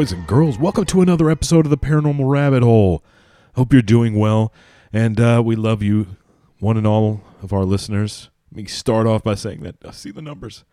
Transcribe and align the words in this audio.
Boys 0.00 0.12
and 0.12 0.26
girls. 0.26 0.58
Welcome 0.58 0.86
to 0.86 1.02
another 1.02 1.28
episode 1.28 1.66
of 1.66 1.70
the 1.70 1.76
Paranormal 1.76 2.26
Rabbit 2.26 2.62
Hole. 2.62 3.04
Hope 3.54 3.70
you're 3.70 3.82
doing 3.82 4.18
well, 4.18 4.50
and 4.94 5.20
uh, 5.20 5.42
we 5.44 5.56
love 5.56 5.82
you, 5.82 6.16
one 6.58 6.78
and 6.78 6.86
all 6.86 7.20
of 7.42 7.52
our 7.52 7.66
listeners. 7.66 8.30
Let 8.50 8.62
me 8.62 8.64
start 8.64 9.06
off 9.06 9.22
by 9.22 9.34
saying 9.34 9.60
that 9.60 9.76
I 9.84 9.90
see 9.90 10.10
the 10.10 10.22
numbers. 10.22 10.64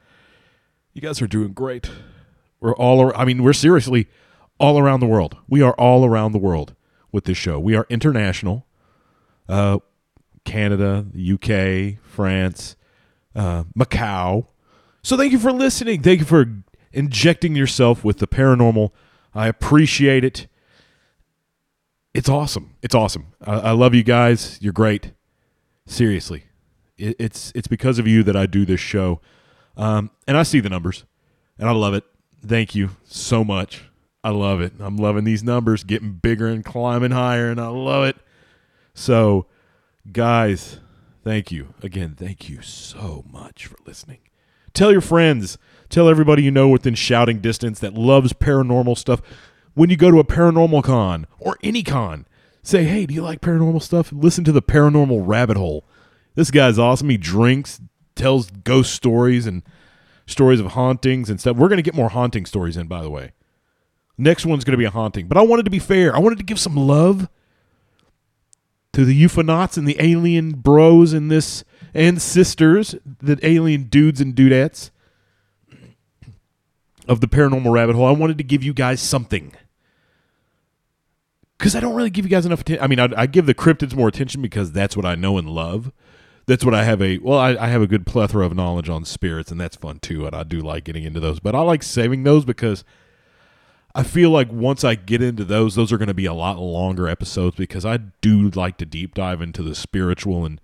You 0.93 1.01
guys 1.01 1.21
are 1.21 1.27
doing 1.27 1.51
great. 1.51 1.89
We're 2.61 2.73
all, 2.75 3.11
I 3.17 3.25
mean, 3.25 3.43
we're 3.43 3.51
seriously 3.51 4.07
all 4.61 4.79
around 4.79 5.01
the 5.01 5.07
world. 5.07 5.35
We 5.49 5.61
are 5.61 5.73
all 5.73 6.05
around 6.05 6.31
the 6.31 6.37
world 6.37 6.73
with 7.11 7.25
this 7.25 7.37
show. 7.37 7.59
We 7.59 7.75
are 7.75 7.85
international. 7.89 8.65
Uh, 9.49 9.79
Canada, 10.45 11.05
UK, 11.13 12.01
France, 12.01 12.77
uh, 13.35 13.65
Macau. 13.77 14.47
So 15.03 15.17
thank 15.17 15.33
you 15.33 15.39
for 15.39 15.51
listening. 15.51 16.01
Thank 16.01 16.21
you 16.21 16.25
for 16.25 16.45
injecting 16.93 17.57
yourself 17.57 18.05
with 18.05 18.19
the 18.19 18.27
paranormal. 18.27 18.91
I 19.33 19.47
appreciate 19.47 20.23
it. 20.23 20.47
It's 22.13 22.29
awesome. 22.29 22.75
It's 22.81 22.95
awesome. 22.95 23.27
I, 23.45 23.53
I 23.53 23.71
love 23.71 23.93
you 23.93 24.03
guys. 24.03 24.57
You're 24.61 24.73
great. 24.73 25.11
Seriously, 25.85 26.43
it, 26.97 27.15
it's 27.19 27.51
it's 27.55 27.67
because 27.67 27.99
of 27.99 28.07
you 28.07 28.23
that 28.23 28.35
I 28.35 28.45
do 28.45 28.65
this 28.65 28.79
show, 28.79 29.21
um, 29.77 30.11
and 30.27 30.35
I 30.35 30.43
see 30.43 30.59
the 30.59 30.69
numbers, 30.69 31.05
and 31.57 31.69
I 31.69 31.71
love 31.71 31.93
it. 31.93 32.03
Thank 32.45 32.75
you 32.75 32.89
so 33.05 33.43
much. 33.43 33.83
I 34.23 34.31
love 34.31 34.59
it. 34.61 34.73
I'm 34.79 34.97
loving 34.97 35.23
these 35.23 35.43
numbers 35.43 35.83
getting 35.83 36.13
bigger 36.13 36.47
and 36.47 36.65
climbing 36.65 37.11
higher, 37.11 37.49
and 37.49 37.61
I 37.61 37.67
love 37.67 38.05
it. 38.05 38.17
So, 38.93 39.45
guys, 40.11 40.79
thank 41.23 41.51
you 41.51 41.73
again. 41.81 42.15
Thank 42.17 42.49
you 42.49 42.61
so 42.61 43.23
much 43.31 43.67
for 43.67 43.77
listening. 43.85 44.19
Tell 44.73 44.91
your 44.91 45.01
friends. 45.01 45.57
Tell 45.89 46.09
everybody 46.09 46.43
you 46.43 46.51
know 46.51 46.67
within 46.67 46.95
shouting 46.95 47.39
distance 47.39 47.79
that 47.79 47.93
loves 47.93 48.33
paranormal 48.33 48.97
stuff. 48.97 49.21
When 49.73 49.89
you 49.89 49.95
go 49.95 50.11
to 50.11 50.19
a 50.19 50.25
paranormal 50.25 50.83
con 50.83 51.27
or 51.39 51.57
any 51.63 51.83
con, 51.83 52.25
say, 52.63 52.83
hey, 52.83 53.05
do 53.05 53.13
you 53.13 53.21
like 53.21 53.41
paranormal 53.41 53.81
stuff? 53.81 54.11
Listen 54.11 54.43
to 54.43 54.51
the 54.51 54.61
Paranormal 54.61 55.23
Rabbit 55.25 55.57
Hole. 55.57 55.85
This 56.35 56.51
guy's 56.51 56.77
awesome. 56.77 57.09
He 57.09 57.17
drinks, 57.17 57.79
tells 58.15 58.51
ghost 58.51 58.93
stories 58.93 59.47
and 59.47 59.63
stories 60.25 60.59
of 60.59 60.73
hauntings 60.73 61.29
and 61.29 61.39
stuff. 61.39 61.55
We're 61.55 61.69
going 61.69 61.77
to 61.77 61.83
get 61.83 61.95
more 61.95 62.09
haunting 62.09 62.45
stories 62.45 62.75
in, 62.75 62.87
by 62.87 63.01
the 63.01 63.09
way. 63.09 63.31
Next 64.17 64.45
one's 64.45 64.63
going 64.63 64.73
to 64.73 64.77
be 64.77 64.85
a 64.85 64.91
haunting. 64.91 65.27
But 65.27 65.37
I 65.37 65.41
wanted 65.41 65.65
to 65.65 65.71
be 65.71 65.79
fair. 65.79 66.15
I 66.15 66.19
wanted 66.19 66.39
to 66.39 66.43
give 66.43 66.59
some 66.59 66.75
love 66.75 67.29
to 68.93 69.05
the 69.05 69.23
ufonauts 69.23 69.77
and 69.77 69.87
the 69.87 69.95
alien 69.99 70.53
bros 70.53 71.13
in 71.13 71.27
this 71.27 71.63
and 71.93 72.21
sisters, 72.21 72.95
the 73.21 73.39
alien 73.43 73.83
dudes 73.83 74.19
and 74.19 74.35
dudettes 74.35 74.91
of 77.07 77.21
the 77.21 77.27
paranormal 77.27 77.71
rabbit 77.71 77.95
hole. 77.95 78.05
I 78.05 78.11
wanted 78.11 78.37
to 78.37 78.43
give 78.43 78.63
you 78.63 78.73
guys 78.73 79.01
something. 79.01 79.53
Because 81.57 81.75
I 81.75 81.79
don't 81.79 81.95
really 81.95 82.09
give 82.09 82.25
you 82.25 82.29
guys 82.29 82.45
enough 82.45 82.61
attention. 82.61 82.83
I 82.83 82.87
mean, 82.87 82.99
I, 82.99 83.09
I 83.17 83.25
give 83.25 83.45
the 83.45 83.55
cryptids 83.55 83.95
more 83.95 84.07
attention 84.07 84.41
because 84.41 84.71
that's 84.71 84.95
what 84.95 85.05
I 85.05 85.15
know 85.15 85.37
and 85.37 85.49
love. 85.49 85.91
That's 86.45 86.63
what 86.63 86.73
I 86.73 86.83
have 86.83 87.01
a 87.01 87.17
well. 87.17 87.39
I, 87.39 87.55
I 87.55 87.67
have 87.67 87.81
a 87.81 87.87
good 87.87 88.05
plethora 88.05 88.45
of 88.45 88.55
knowledge 88.55 88.87
on 88.87 89.03
spirits, 89.03 89.51
and 89.51 89.59
that's 89.59 89.75
fun 89.75 89.99
too. 89.99 90.25
And 90.25 90.35
I 90.35 90.43
do 90.43 90.59
like 90.59 90.85
getting 90.85 91.03
into 91.03 91.19
those, 91.19 91.39
but 91.39 91.55
I 91.55 91.59
like 91.59 91.83
saving 91.83 92.23
those 92.23 92.45
because 92.45 92.85
I 93.93 94.03
feel 94.03 94.29
like 94.29 94.51
once 94.51 94.83
I 94.83 94.95
get 94.95 95.21
into 95.21 95.43
those, 95.43 95.75
those 95.75 95.91
are 95.91 95.97
going 95.97 96.07
to 96.07 96.13
be 96.13 96.27
a 96.27 96.33
lot 96.33 96.59
longer 96.59 97.07
episodes 97.07 97.57
because 97.57 97.85
I 97.85 97.97
do 97.97 98.49
like 98.51 98.77
to 98.77 98.85
deep 98.85 99.15
dive 99.15 99.41
into 99.41 99.63
the 99.63 99.75
spiritual 99.75 100.45
and 100.45 100.61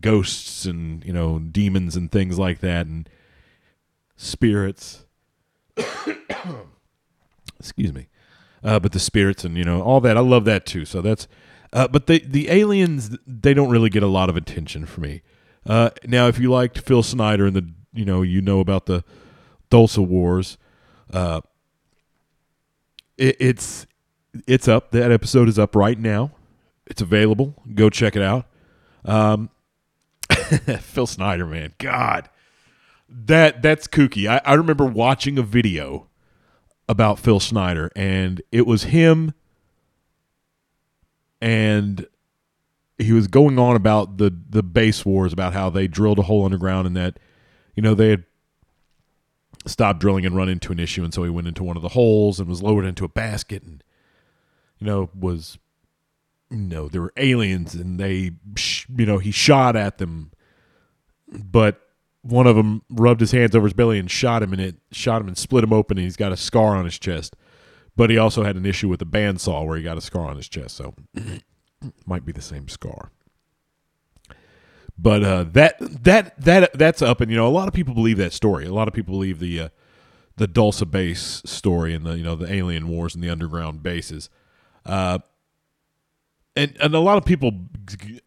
ghosts 0.00 0.64
and 0.64 1.04
you 1.04 1.12
know 1.12 1.38
demons 1.38 1.96
and 1.96 2.12
things 2.12 2.38
like 2.38 2.60
that 2.60 2.86
and 2.86 3.08
spirits. 4.18 5.06
Excuse 7.58 7.94
me, 7.94 8.08
uh, 8.62 8.78
but 8.78 8.92
the 8.92 8.98
spirits 8.98 9.44
and 9.44 9.56
you 9.56 9.64
know 9.64 9.80
all 9.80 10.02
that 10.02 10.18
I 10.18 10.20
love 10.20 10.44
that 10.44 10.66
too. 10.66 10.84
So 10.84 11.00
that's 11.00 11.26
uh, 11.72 11.88
but 11.88 12.06
the 12.06 12.22
the 12.26 12.50
aliens 12.50 13.16
they 13.26 13.54
don't 13.54 13.70
really 13.70 13.88
get 13.88 14.02
a 14.02 14.08
lot 14.08 14.28
of 14.28 14.36
attention 14.36 14.84
for 14.84 15.00
me. 15.00 15.22
Uh, 15.66 15.90
now, 16.06 16.28
if 16.28 16.38
you 16.38 16.50
liked 16.50 16.78
Phil 16.78 17.02
Schneider 17.02 17.46
and 17.46 17.56
the 17.56 17.68
you 17.92 18.04
know 18.04 18.22
you 18.22 18.42
know 18.42 18.60
about 18.60 18.86
the 18.86 19.02
Dulce 19.70 19.98
Wars, 19.98 20.58
uh, 21.12 21.40
it, 23.16 23.36
it's 23.40 23.86
it's 24.46 24.68
up. 24.68 24.90
That 24.90 25.10
episode 25.10 25.48
is 25.48 25.58
up 25.58 25.74
right 25.74 25.98
now. 25.98 26.32
It's 26.86 27.02
available. 27.02 27.54
Go 27.74 27.90
check 27.90 28.16
it 28.16 28.22
out. 28.22 28.46
Um, 29.04 29.50
Phil 30.80 31.06
Schneider, 31.06 31.46
man, 31.46 31.74
God, 31.78 32.28
that 33.08 33.62
that's 33.62 33.86
kooky. 33.86 34.28
I, 34.28 34.40
I 34.44 34.54
remember 34.54 34.84
watching 34.84 35.38
a 35.38 35.42
video 35.42 36.08
about 36.88 37.18
Phil 37.18 37.40
Schneider, 37.40 37.90
and 37.96 38.42
it 38.52 38.66
was 38.66 38.84
him, 38.84 39.34
and 41.40 42.06
he 42.98 43.12
was 43.12 43.26
going 43.28 43.58
on 43.58 43.76
about 43.76 44.18
the 44.18 44.36
the 44.48 44.62
base 44.62 45.04
wars, 45.04 45.32
about 45.32 45.52
how 45.52 45.70
they 45.70 45.86
drilled 45.86 46.18
a 46.18 46.22
hole 46.22 46.44
underground, 46.44 46.86
and 46.86 46.96
that 46.96 47.18
you 47.74 47.82
know 47.82 47.94
they 47.94 48.10
had 48.10 48.24
stopped 49.66 50.00
drilling 50.00 50.26
and 50.26 50.36
run 50.36 50.48
into 50.48 50.72
an 50.72 50.78
issue, 50.78 51.04
and 51.04 51.14
so 51.14 51.22
he 51.22 51.30
went 51.30 51.48
into 51.48 51.64
one 51.64 51.76
of 51.76 51.82
the 51.82 51.90
holes 51.90 52.40
and 52.40 52.48
was 52.48 52.62
lowered 52.62 52.84
into 52.84 53.04
a 53.04 53.08
basket, 53.08 53.62
and 53.62 53.82
you 54.78 54.86
know 54.86 55.10
was 55.18 55.58
you 56.50 56.56
know 56.58 56.88
there 56.88 57.02
were 57.02 57.12
aliens, 57.16 57.74
and 57.74 57.98
they 57.98 58.32
you 58.96 59.06
know 59.06 59.18
he 59.18 59.30
shot 59.30 59.76
at 59.76 59.98
them, 59.98 60.30
but 61.28 61.87
one 62.22 62.46
of 62.46 62.56
them 62.56 62.82
rubbed 62.90 63.20
his 63.20 63.32
hands 63.32 63.54
over 63.54 63.66
his 63.66 63.74
belly 63.74 63.98
and 63.98 64.10
shot 64.10 64.42
him, 64.42 64.52
and 64.52 64.60
it 64.60 64.76
shot 64.92 65.20
him 65.20 65.28
and 65.28 65.38
split 65.38 65.64
him 65.64 65.72
open, 65.72 65.98
and 65.98 66.04
he's 66.04 66.16
got 66.16 66.32
a 66.32 66.36
scar 66.36 66.76
on 66.76 66.84
his 66.84 66.98
chest. 66.98 67.36
But 67.96 68.10
he 68.10 68.18
also 68.18 68.44
had 68.44 68.56
an 68.56 68.66
issue 68.66 68.88
with 68.88 69.02
a 69.02 69.06
bandsaw 69.06 69.66
where 69.66 69.76
he 69.76 69.82
got 69.82 69.98
a 69.98 70.00
scar 70.00 70.26
on 70.26 70.36
his 70.36 70.48
chest, 70.48 70.76
so 70.76 70.94
might 72.06 72.24
be 72.24 72.32
the 72.32 72.42
same 72.42 72.68
scar. 72.68 73.10
But 74.96 75.22
uh, 75.22 75.44
that 75.52 75.78
that 75.78 76.40
that 76.40 76.72
that's 76.72 77.02
up, 77.02 77.20
and 77.20 77.30
you 77.30 77.36
know 77.36 77.46
a 77.46 77.50
lot 77.50 77.68
of 77.68 77.74
people 77.74 77.94
believe 77.94 78.18
that 78.18 78.32
story. 78.32 78.66
A 78.66 78.72
lot 78.72 78.88
of 78.88 78.94
people 78.94 79.12
believe 79.12 79.38
the 79.38 79.60
uh, 79.60 79.68
the 80.36 80.48
Dulce 80.48 80.82
base 80.84 81.42
story 81.44 81.94
and 81.94 82.04
the 82.04 82.16
you 82.16 82.24
know 82.24 82.34
the 82.34 82.52
alien 82.52 82.88
wars 82.88 83.14
and 83.14 83.22
the 83.22 83.30
underground 83.30 83.82
bases. 83.82 84.28
Uh, 84.84 85.20
and 86.56 86.76
and 86.80 86.94
a 86.94 87.00
lot 87.00 87.16
of 87.16 87.24
people 87.24 87.52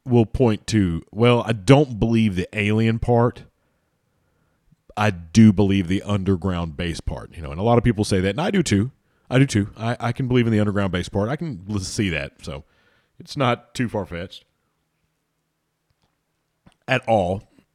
will 0.06 0.26
point 0.26 0.66
to 0.68 1.04
well, 1.12 1.44
I 1.46 1.52
don't 1.52 2.00
believe 2.00 2.36
the 2.36 2.48
alien 2.58 3.00
part. 3.00 3.44
I 5.02 5.10
do 5.10 5.52
believe 5.52 5.88
the 5.88 6.04
underground 6.04 6.78
base 6.78 7.02
part, 7.02 7.36
you 7.36 7.42
know, 7.42 7.50
and 7.50 7.60
a 7.60 7.64
lot 7.64 7.80
of 7.80 7.84
people 7.84 8.04
say 8.04 8.20
that, 8.20 8.30
and 8.30 8.40
I 8.40 8.52
do 8.52 8.62
too. 8.62 8.92
I 9.32 9.40
do 9.40 9.48
too. 9.48 9.70
I, 9.76 9.98
I 10.00 10.12
can 10.12 10.28
believe 10.28 10.46
in 10.46 10.54
the 10.54 10.60
underground 10.60 10.92
base 10.92 11.10
part. 11.10 11.28
I 11.28 11.36
can 11.36 11.80
see 11.80 12.10
that, 12.10 12.34
so 12.44 12.66
it's 13.20 13.36
not 13.36 13.74
too 13.74 13.90
far 13.90 14.06
fetched 14.06 14.46
at 16.88 17.02
all. 17.08 17.42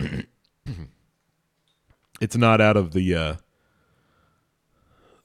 it's 2.21 2.37
not 2.37 2.61
out 2.61 2.77
of 2.77 2.93
the 2.93 3.13
uh, 3.13 3.35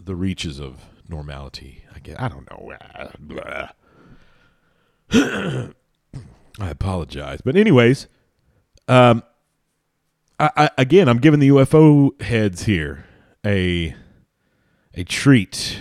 the 0.04 0.16
reaches 0.16 0.60
of 0.60 0.84
normality. 1.08 1.84
I 1.94 2.00
guess 2.00 2.16
I 2.18 2.30
don't 2.30 2.50
know. 2.50 2.74
Ah. 3.46 3.74
I 6.60 6.70
apologize, 6.72 7.42
but 7.42 7.56
anyways, 7.56 8.08
um, 8.88 9.22
I, 10.42 10.50
I 10.58 10.70
again 10.78 11.08
I'm 11.08 11.20
giving 11.20 11.40
the 11.40 11.50
UFO 11.50 12.20
heads 12.22 12.64
here 12.64 13.06
a 13.46 13.96
a 14.94 15.04
treat, 15.04 15.80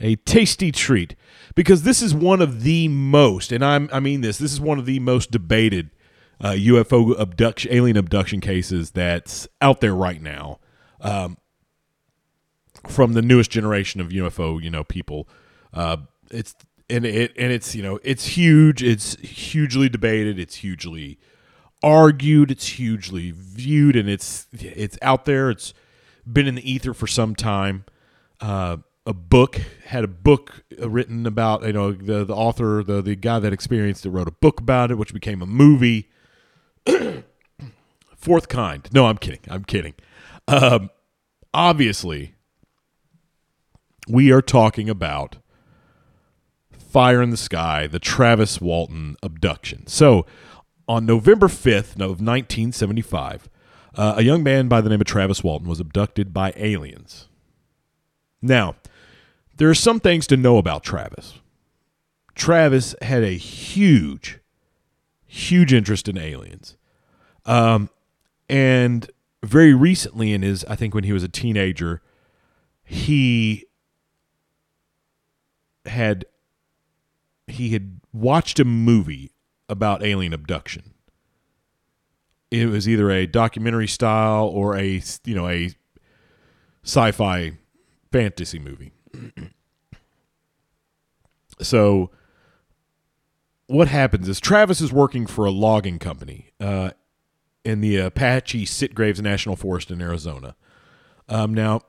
a 0.00 0.16
tasty 0.16 0.70
treat, 0.72 1.16
because 1.54 1.82
this 1.82 2.00
is 2.00 2.14
one 2.14 2.40
of 2.40 2.62
the 2.62 2.88
most, 2.88 3.50
and 3.50 3.64
I'm 3.64 3.90
I 3.92 4.00
mean 4.00 4.20
this, 4.20 4.38
this 4.38 4.52
is 4.52 4.60
one 4.60 4.78
of 4.78 4.86
the 4.86 5.00
most 5.00 5.32
debated 5.32 5.90
uh, 6.40 6.52
UFO 6.52 7.18
abduction, 7.18 7.72
alien 7.72 7.96
abduction 7.96 8.40
cases 8.40 8.92
that's 8.92 9.48
out 9.60 9.80
there 9.80 9.94
right 9.94 10.22
now. 10.22 10.60
Um, 11.00 11.36
from 12.86 13.12
the 13.12 13.22
newest 13.22 13.50
generation 13.50 14.00
of 14.00 14.08
UFO, 14.08 14.62
you 14.62 14.70
know, 14.70 14.84
people. 14.84 15.28
Uh, 15.74 15.98
it's 16.30 16.54
and 16.88 17.04
it 17.04 17.32
and 17.36 17.52
it's 17.52 17.74
you 17.74 17.82
know 17.82 17.98
it's 18.04 18.24
huge. 18.24 18.84
It's 18.84 19.16
hugely 19.16 19.88
debated. 19.88 20.38
It's 20.38 20.56
hugely 20.56 21.18
argued. 21.82 22.50
It's 22.50 22.66
hugely 22.66 23.32
viewed, 23.34 23.96
and 23.96 24.08
it's 24.08 24.46
it's 24.52 24.98
out 25.02 25.24
there. 25.24 25.50
It's 25.50 25.74
been 26.30 26.46
in 26.46 26.56
the 26.56 26.70
ether 26.70 26.94
for 26.94 27.06
some 27.06 27.34
time. 27.34 27.84
Uh, 28.40 28.78
a 29.06 29.14
book 29.14 29.60
had 29.86 30.04
a 30.04 30.08
book 30.08 30.62
written 30.78 31.26
about 31.26 31.64
you 31.64 31.72
know 31.72 31.92
the 31.92 32.24
the 32.24 32.34
author 32.34 32.82
the 32.82 33.00
the 33.00 33.16
guy 33.16 33.38
that 33.38 33.52
experienced 33.52 34.04
it 34.04 34.10
wrote 34.10 34.28
a 34.28 34.32
book 34.32 34.60
about 34.60 34.90
it, 34.90 34.96
which 34.96 35.14
became 35.14 35.42
a 35.42 35.46
movie. 35.46 36.10
Fourth 38.16 38.48
kind. 38.48 38.88
No, 38.92 39.06
I'm 39.06 39.16
kidding. 39.16 39.40
I'm 39.48 39.64
kidding. 39.64 39.94
Um, 40.46 40.90
obviously, 41.54 42.34
we 44.08 44.32
are 44.32 44.42
talking 44.42 44.90
about 44.90 45.36
Fire 46.76 47.22
in 47.22 47.30
the 47.30 47.36
Sky, 47.36 47.86
the 47.86 47.98
Travis 47.98 48.60
Walton 48.60 49.16
abduction. 49.22 49.86
So, 49.86 50.26
on 50.88 51.04
November 51.04 51.48
5th 51.48 51.94
of 51.94 52.20
1975, 52.20 53.48
uh, 53.94 54.14
a 54.16 54.22
young 54.22 54.42
man 54.42 54.68
by 54.68 54.80
the 54.80 54.88
name 54.88 55.00
of 55.00 55.06
Travis 55.06 55.44
Walton 55.44 55.68
was 55.68 55.80
abducted 55.80 56.32
by 56.32 56.52
aliens. 56.56 57.28
Now, 58.40 58.76
there 59.56 59.68
are 59.68 59.74
some 59.74 60.00
things 60.00 60.26
to 60.28 60.36
know 60.36 60.56
about 60.56 60.84
Travis. 60.84 61.40
Travis 62.34 62.94
had 63.02 63.22
a 63.22 63.36
huge, 63.36 64.38
huge 65.26 65.72
interest 65.72 66.08
in 66.08 66.16
aliens. 66.16 66.76
Um, 67.44 67.90
and 68.48 69.10
very 69.42 69.74
recently, 69.74 70.32
in 70.32 70.42
his, 70.42 70.64
I 70.66 70.76
think 70.76 70.94
when 70.94 71.04
he 71.04 71.12
was 71.12 71.22
a 71.22 71.28
teenager, 71.28 72.00
he 72.84 73.66
had 75.84 76.24
he 77.46 77.70
had 77.70 78.00
watched 78.12 78.60
a 78.60 78.64
movie 78.64 79.32
about 79.68 80.02
alien 80.02 80.32
abduction. 80.32 80.94
It 82.50 82.66
was 82.66 82.88
either 82.88 83.10
a 83.10 83.26
documentary 83.26 83.88
style 83.88 84.46
or 84.46 84.76
a 84.76 85.02
you 85.24 85.34
know 85.34 85.48
a 85.48 85.70
sci-fi 86.84 87.58
fantasy 88.10 88.58
movie. 88.58 88.92
so 91.60 92.10
what 93.66 93.88
happens 93.88 94.28
is 94.28 94.40
Travis 94.40 94.80
is 94.80 94.92
working 94.92 95.26
for 95.26 95.44
a 95.44 95.50
logging 95.50 95.98
company 95.98 96.50
uh, 96.58 96.90
in 97.64 97.80
the 97.80 97.98
Apache 97.98 98.64
Sitgreaves 98.64 99.20
National 99.20 99.56
Forest 99.56 99.90
in 99.90 100.00
Arizona. 100.00 100.56
Um, 101.28 101.52
now, 101.52 101.82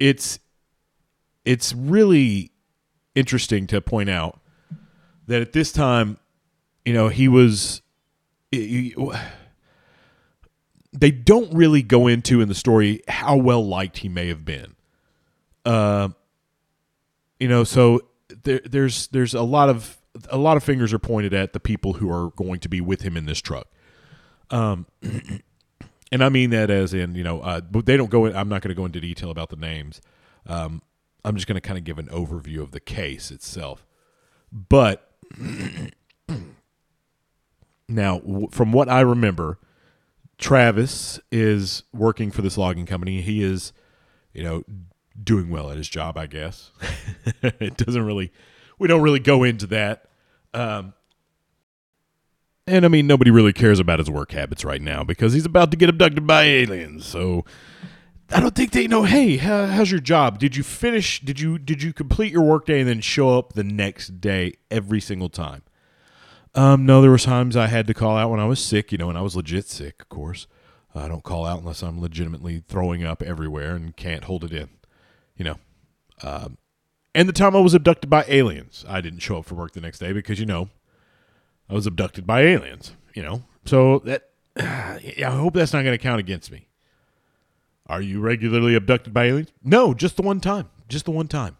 it's 0.00 0.40
it's 1.44 1.72
really 1.72 2.50
interesting 3.14 3.68
to 3.68 3.80
point 3.80 4.10
out 4.10 4.40
that 5.26 5.40
at 5.40 5.52
this 5.52 5.72
time, 5.72 6.18
you 6.84 6.92
know, 6.92 7.08
he 7.08 7.28
was. 7.28 7.82
He, 8.50 8.94
they 10.92 11.10
don't 11.10 11.52
really 11.52 11.82
go 11.82 12.06
into 12.06 12.40
in 12.40 12.48
the 12.48 12.54
story 12.54 13.02
how 13.08 13.36
well 13.36 13.66
liked 13.66 13.98
he 13.98 14.08
may 14.08 14.28
have 14.28 14.44
been. 14.44 14.76
Uh, 15.64 16.10
you 17.40 17.48
know, 17.48 17.64
so 17.64 18.00
there, 18.44 18.60
there's 18.64 19.08
there's 19.08 19.34
a 19.34 19.42
lot 19.42 19.68
of 19.68 19.98
a 20.30 20.38
lot 20.38 20.56
of 20.56 20.62
fingers 20.62 20.92
are 20.92 20.98
pointed 20.98 21.34
at 21.34 21.52
the 21.52 21.60
people 21.60 21.94
who 21.94 22.10
are 22.10 22.30
going 22.30 22.60
to 22.60 22.68
be 22.68 22.80
with 22.80 23.02
him 23.02 23.16
in 23.16 23.26
this 23.26 23.40
truck. 23.40 23.66
Um, 24.50 24.86
and 26.12 26.22
I 26.22 26.28
mean 26.28 26.50
that 26.50 26.70
as 26.70 26.94
in 26.94 27.14
you 27.14 27.24
know, 27.24 27.40
uh, 27.40 27.60
but 27.60 27.86
they 27.86 27.96
don't 27.96 28.10
go. 28.10 28.26
In, 28.26 28.36
I'm 28.36 28.48
not 28.48 28.62
going 28.62 28.70
to 28.70 28.74
go 28.74 28.84
into 28.84 29.00
detail 29.00 29.30
about 29.30 29.50
the 29.50 29.56
names. 29.56 30.00
Um, 30.46 30.82
I'm 31.24 31.34
just 31.34 31.46
going 31.46 31.56
to 31.56 31.60
kind 31.60 31.78
of 31.78 31.84
give 31.84 31.98
an 31.98 32.08
overview 32.08 32.60
of 32.60 32.70
the 32.70 32.80
case 32.80 33.30
itself. 33.30 33.86
But 34.52 35.13
now, 37.88 38.18
w- 38.20 38.48
from 38.50 38.72
what 38.72 38.88
I 38.88 39.00
remember, 39.00 39.58
Travis 40.38 41.20
is 41.30 41.84
working 41.92 42.30
for 42.30 42.42
this 42.42 42.58
logging 42.58 42.86
company. 42.86 43.20
He 43.20 43.42
is, 43.42 43.72
you 44.32 44.42
know, 44.42 44.64
doing 45.22 45.50
well 45.50 45.70
at 45.70 45.76
his 45.76 45.88
job, 45.88 46.16
I 46.18 46.26
guess. 46.26 46.70
it 47.42 47.76
doesn't 47.76 48.04
really, 48.04 48.32
we 48.78 48.88
don't 48.88 49.02
really 49.02 49.20
go 49.20 49.44
into 49.44 49.66
that. 49.68 50.06
Um, 50.52 50.94
and 52.66 52.84
I 52.84 52.88
mean, 52.88 53.06
nobody 53.06 53.30
really 53.30 53.52
cares 53.52 53.78
about 53.78 53.98
his 53.98 54.10
work 54.10 54.32
habits 54.32 54.64
right 54.64 54.80
now 54.80 55.04
because 55.04 55.32
he's 55.34 55.44
about 55.46 55.70
to 55.70 55.76
get 55.76 55.88
abducted 55.88 56.26
by 56.26 56.44
aliens. 56.44 57.04
So 57.04 57.44
I 58.30 58.40
don't 58.40 58.54
think 58.54 58.72
they 58.72 58.86
know. 58.86 59.04
Hey, 59.04 59.36
how, 59.36 59.66
how's 59.66 59.90
your 59.90 60.00
job? 60.00 60.38
Did 60.38 60.56
you 60.56 60.62
finish? 60.62 61.20
Did 61.20 61.40
you 61.40 61.58
did 61.58 61.82
you 61.82 61.92
complete 61.92 62.32
your 62.32 62.42
workday 62.42 62.80
and 62.80 62.88
then 62.88 63.00
show 63.00 63.38
up 63.38 63.52
the 63.52 63.64
next 63.64 64.20
day 64.20 64.54
every 64.70 65.00
single 65.00 65.28
time? 65.28 65.62
Um, 66.54 66.86
no, 66.86 67.02
there 67.02 67.10
were 67.10 67.18
times 67.18 67.56
I 67.56 67.66
had 67.66 67.86
to 67.88 67.94
call 67.94 68.16
out 68.16 68.30
when 68.30 68.40
I 68.40 68.46
was 68.46 68.60
sick. 68.64 68.92
You 68.92 68.98
know, 68.98 69.08
and 69.08 69.18
I 69.18 69.22
was 69.22 69.36
legit 69.36 69.68
sick. 69.68 70.00
Of 70.00 70.08
course, 70.08 70.46
I 70.94 71.08
don't 71.08 71.22
call 71.22 71.44
out 71.44 71.60
unless 71.60 71.82
I'm 71.82 72.00
legitimately 72.00 72.62
throwing 72.66 73.04
up 73.04 73.22
everywhere 73.22 73.74
and 73.74 73.96
can't 73.96 74.24
hold 74.24 74.44
it 74.44 74.52
in. 74.52 74.70
You 75.36 75.44
know, 75.44 75.56
um, 76.22 76.58
and 77.14 77.28
the 77.28 77.32
time 77.32 77.54
I 77.54 77.60
was 77.60 77.74
abducted 77.74 78.08
by 78.08 78.24
aliens, 78.26 78.84
I 78.88 79.00
didn't 79.00 79.20
show 79.20 79.38
up 79.38 79.44
for 79.44 79.54
work 79.54 79.72
the 79.72 79.80
next 79.80 79.98
day 79.98 80.12
because 80.12 80.40
you 80.40 80.46
know 80.46 80.70
I 81.68 81.74
was 81.74 81.86
abducted 81.86 82.26
by 82.26 82.42
aliens. 82.42 82.94
You 83.14 83.22
know, 83.22 83.42
so 83.64 83.98
that 84.00 84.30
I 84.56 85.00
hope 85.22 85.54
that's 85.54 85.72
not 85.72 85.82
going 85.82 85.96
to 85.96 86.02
count 86.02 86.20
against 86.20 86.50
me. 86.50 86.68
Are 87.86 88.00
you 88.00 88.20
regularly 88.20 88.74
abducted 88.74 89.12
by 89.12 89.24
aliens? 89.26 89.52
No, 89.62 89.92
just 89.92 90.16
the 90.16 90.22
one 90.22 90.40
time. 90.40 90.70
Just 90.88 91.04
the 91.04 91.10
one 91.10 91.28
time. 91.28 91.58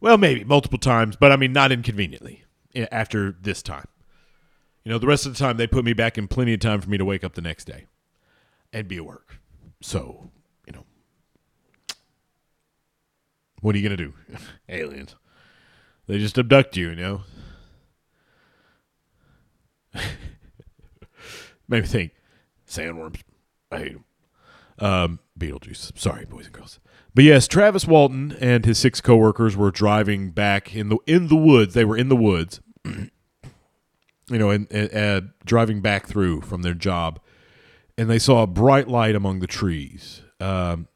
Well, 0.00 0.16
maybe 0.16 0.44
multiple 0.44 0.78
times, 0.78 1.16
but 1.16 1.32
I 1.32 1.36
mean, 1.36 1.52
not 1.52 1.72
inconveniently 1.72 2.44
eh, 2.74 2.86
after 2.92 3.32
this 3.40 3.62
time. 3.62 3.88
You 4.84 4.92
know, 4.92 4.98
the 4.98 5.08
rest 5.08 5.26
of 5.26 5.32
the 5.32 5.38
time 5.38 5.56
they 5.56 5.66
put 5.66 5.84
me 5.84 5.92
back 5.92 6.16
in 6.16 6.28
plenty 6.28 6.54
of 6.54 6.60
time 6.60 6.80
for 6.80 6.88
me 6.88 6.98
to 6.98 7.04
wake 7.04 7.24
up 7.24 7.34
the 7.34 7.42
next 7.42 7.64
day 7.64 7.86
and 8.72 8.86
be 8.86 8.98
at 8.98 9.04
work. 9.04 9.40
So, 9.80 10.30
you 10.66 10.72
know, 10.72 10.84
what 13.60 13.74
are 13.74 13.78
you 13.78 13.88
going 13.88 13.98
to 13.98 14.04
do? 14.04 14.14
Aliens. 14.68 15.16
They 16.06 16.18
just 16.18 16.38
abduct 16.38 16.76
you, 16.76 16.90
you 16.90 16.96
know? 16.96 17.22
Made 21.68 21.82
me 21.82 21.86
think 21.86 22.12
sandworms. 22.66 23.20
I 23.70 23.78
hate 23.78 23.92
them. 23.92 24.04
Um, 24.78 25.20
Beetlejuice. 25.38 25.98
Sorry, 25.98 26.24
boys 26.24 26.46
and 26.46 26.54
girls. 26.54 26.80
But 27.14 27.24
yes, 27.24 27.48
Travis 27.48 27.86
Walton 27.86 28.36
and 28.40 28.64
his 28.64 28.78
six 28.78 29.00
coworkers 29.00 29.56
were 29.56 29.70
driving 29.70 30.30
back 30.30 30.74
in 30.74 30.88
the 30.88 30.98
in 31.06 31.28
the 31.28 31.36
woods. 31.36 31.74
They 31.74 31.84
were 31.84 31.96
in 31.96 32.08
the 32.08 32.16
woods, 32.16 32.60
you 32.84 33.08
know, 34.30 34.50
and, 34.50 34.66
and, 34.70 34.90
and 34.92 35.30
driving 35.44 35.80
back 35.80 36.06
through 36.06 36.42
from 36.42 36.62
their 36.62 36.74
job, 36.74 37.18
and 37.96 38.08
they 38.08 38.18
saw 38.18 38.42
a 38.42 38.46
bright 38.46 38.88
light 38.88 39.16
among 39.16 39.40
the 39.40 39.46
trees. 39.46 40.22
Um, 40.38 40.86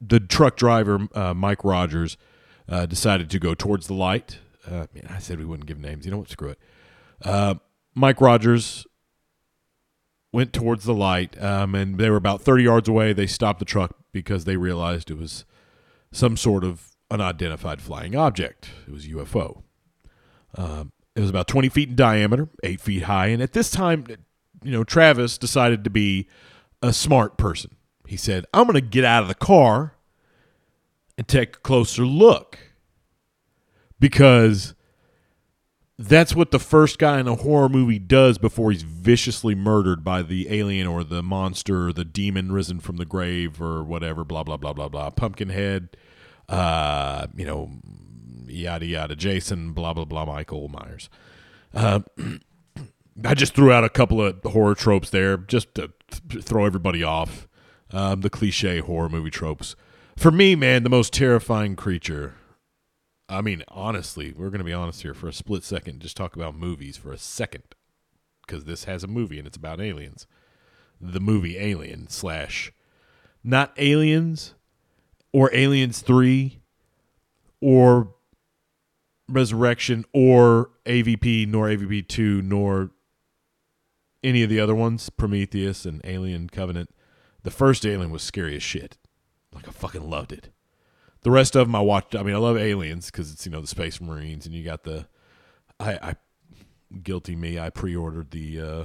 the 0.00 0.20
truck 0.20 0.56
driver, 0.56 1.08
uh, 1.14 1.34
Mike 1.34 1.64
Rogers, 1.64 2.16
uh, 2.68 2.86
decided 2.86 3.30
to 3.30 3.38
go 3.38 3.54
towards 3.54 3.88
the 3.88 3.94
light. 3.94 4.38
Uh, 4.64 4.86
man, 4.94 5.08
I 5.10 5.18
said 5.18 5.38
we 5.38 5.44
wouldn't 5.44 5.66
give 5.66 5.78
names. 5.78 6.04
You 6.04 6.12
know 6.12 6.18
what? 6.18 6.28
Screw 6.28 6.50
it. 6.50 6.58
Uh, 7.22 7.54
Mike 7.94 8.20
Rogers 8.20 8.86
went 10.32 10.52
towards 10.52 10.84
the 10.84 10.94
light, 10.94 11.40
um, 11.42 11.74
and 11.74 11.98
they 11.98 12.10
were 12.10 12.16
about 12.16 12.42
30 12.42 12.64
yards 12.64 12.88
away. 12.88 13.12
They 13.12 13.26
stopped 13.26 13.58
the 13.58 13.64
truck 13.64 13.96
because 14.12 14.44
they 14.44 14.56
realized 14.56 15.10
it 15.10 15.18
was 15.18 15.44
some 16.12 16.36
sort 16.36 16.64
of 16.64 16.96
unidentified 17.10 17.80
flying 17.80 18.14
object. 18.14 18.70
It 18.86 18.92
was 18.92 19.06
UFO. 19.06 19.62
Um, 20.56 20.92
it 21.14 21.20
was 21.20 21.30
about 21.30 21.48
20 21.48 21.68
feet 21.68 21.88
in 21.90 21.96
diameter, 21.96 22.48
eight 22.62 22.80
feet 22.80 23.04
high, 23.04 23.26
and 23.26 23.42
at 23.42 23.52
this 23.52 23.70
time, 23.70 24.04
you 24.62 24.70
know, 24.70 24.84
Travis 24.84 25.38
decided 25.38 25.84
to 25.84 25.90
be 25.90 26.28
a 26.82 26.92
smart 26.92 27.36
person. 27.36 27.76
He 28.06 28.16
said, 28.16 28.46
"I'm 28.54 28.64
going 28.64 28.74
to 28.74 28.80
get 28.80 29.04
out 29.04 29.22
of 29.22 29.28
the 29.28 29.34
car 29.34 29.94
and 31.16 31.26
take 31.26 31.56
a 31.56 31.60
closer 31.60 32.06
look." 32.06 32.58
Because 34.00 34.74
that's 35.98 36.34
what 36.34 36.52
the 36.52 36.60
first 36.60 36.98
guy 36.98 37.18
in 37.18 37.26
a 37.26 37.34
horror 37.34 37.68
movie 37.68 37.98
does 37.98 38.38
before 38.38 38.70
he's 38.70 38.82
viciously 38.82 39.56
murdered 39.56 40.04
by 40.04 40.22
the 40.22 40.48
alien 40.48 40.86
or 40.86 41.02
the 41.02 41.22
monster 41.24 41.88
or 41.88 41.92
the 41.92 42.04
demon 42.04 42.52
risen 42.52 42.78
from 42.78 42.98
the 42.98 43.04
grave 43.04 43.60
or 43.60 43.82
whatever, 43.82 44.24
blah, 44.24 44.44
blah, 44.44 44.56
blah, 44.56 44.72
blah, 44.72 44.88
blah. 44.88 45.10
Pumpkinhead, 45.10 45.96
uh, 46.48 47.26
you 47.34 47.44
know, 47.44 47.70
yada, 48.46 48.86
yada, 48.86 49.16
Jason, 49.16 49.72
blah, 49.72 49.92
blah, 49.92 50.04
blah, 50.04 50.24
Michael 50.24 50.68
Myers. 50.68 51.10
Uh, 51.74 52.00
I 53.24 53.34
just 53.34 53.54
threw 53.54 53.72
out 53.72 53.82
a 53.82 53.88
couple 53.88 54.22
of 54.22 54.40
horror 54.44 54.76
tropes 54.76 55.10
there 55.10 55.36
just 55.36 55.74
to 55.74 55.90
th- 56.28 56.44
throw 56.44 56.64
everybody 56.64 57.02
off. 57.02 57.48
Um, 57.90 58.20
the 58.20 58.30
cliche 58.30 58.78
horror 58.78 59.08
movie 59.08 59.30
tropes. 59.30 59.74
For 60.16 60.30
me, 60.30 60.54
man, 60.54 60.84
the 60.84 60.90
most 60.90 61.12
terrifying 61.12 61.74
creature 61.74 62.34
I 63.28 63.42
mean, 63.42 63.62
honestly, 63.68 64.32
we're 64.32 64.48
going 64.50 64.58
to 64.60 64.64
be 64.64 64.72
honest 64.72 65.02
here 65.02 65.14
for 65.14 65.28
a 65.28 65.32
split 65.32 65.62
second. 65.62 66.00
Just 66.00 66.16
talk 66.16 66.34
about 66.34 66.56
movies 66.56 66.96
for 66.96 67.12
a 67.12 67.18
second, 67.18 67.64
because 68.46 68.64
this 68.64 68.84
has 68.84 69.04
a 69.04 69.08
movie 69.08 69.38
and 69.38 69.46
it's 69.46 69.56
about 69.56 69.80
aliens. 69.80 70.26
The 71.00 71.20
movie 71.20 71.58
Alien 71.58 72.08
slash, 72.08 72.72
not 73.44 73.72
Aliens, 73.76 74.54
or 75.32 75.50
Aliens 75.54 76.00
Three, 76.00 76.58
or 77.60 78.14
Resurrection, 79.28 80.04
or 80.12 80.70
AVP, 80.86 81.46
nor 81.46 81.68
AVP 81.68 82.08
Two, 82.08 82.42
nor 82.42 82.90
any 84.24 84.42
of 84.42 84.50
the 84.50 84.58
other 84.58 84.74
ones, 84.74 85.10
Prometheus 85.10 85.84
and 85.84 86.00
Alien 86.02 86.48
Covenant. 86.48 86.90
The 87.44 87.50
first 87.50 87.86
Alien 87.86 88.10
was 88.10 88.22
scary 88.22 88.56
as 88.56 88.62
shit. 88.62 88.96
Like 89.54 89.68
I 89.68 89.70
fucking 89.70 90.08
loved 90.08 90.32
it. 90.32 90.50
The 91.22 91.30
rest 91.30 91.56
of 91.56 91.66
them 91.66 91.74
I 91.74 91.80
watched. 91.80 92.14
I 92.14 92.22
mean, 92.22 92.34
I 92.34 92.38
love 92.38 92.56
Aliens 92.56 93.06
because 93.06 93.32
it's 93.32 93.44
you 93.44 93.52
know 93.52 93.60
the 93.60 93.66
Space 93.66 94.00
Marines, 94.00 94.46
and 94.46 94.54
you 94.54 94.64
got 94.64 94.84
the. 94.84 95.06
I, 95.80 95.92
I 95.94 96.16
guilty 97.02 97.36
me. 97.36 97.58
I 97.58 97.70
pre-ordered 97.70 98.30
the 98.30 98.60
uh, 98.60 98.84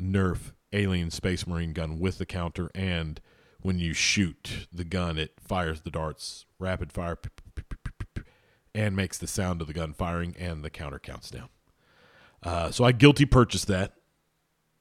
Nerf 0.00 0.52
Alien 0.72 1.10
Space 1.10 1.46
Marine 1.46 1.72
gun 1.72 1.98
with 1.98 2.18
the 2.18 2.26
counter, 2.26 2.70
and 2.74 3.20
when 3.60 3.78
you 3.78 3.94
shoot 3.94 4.68
the 4.72 4.84
gun, 4.84 5.18
it 5.18 5.32
fires 5.40 5.82
the 5.82 5.90
darts 5.90 6.44
rapid 6.58 6.92
fire, 6.92 7.18
and 8.74 8.94
makes 8.94 9.18
the 9.18 9.26
sound 9.26 9.60
of 9.60 9.66
the 9.66 9.72
gun 9.72 9.92
firing, 9.92 10.34
and 10.38 10.62
the 10.62 10.70
counter 10.70 10.98
counts 10.98 11.30
down. 11.30 11.48
Uh, 12.42 12.70
so 12.70 12.84
I 12.84 12.92
guilty 12.92 13.24
purchased 13.24 13.68
that. 13.68 13.94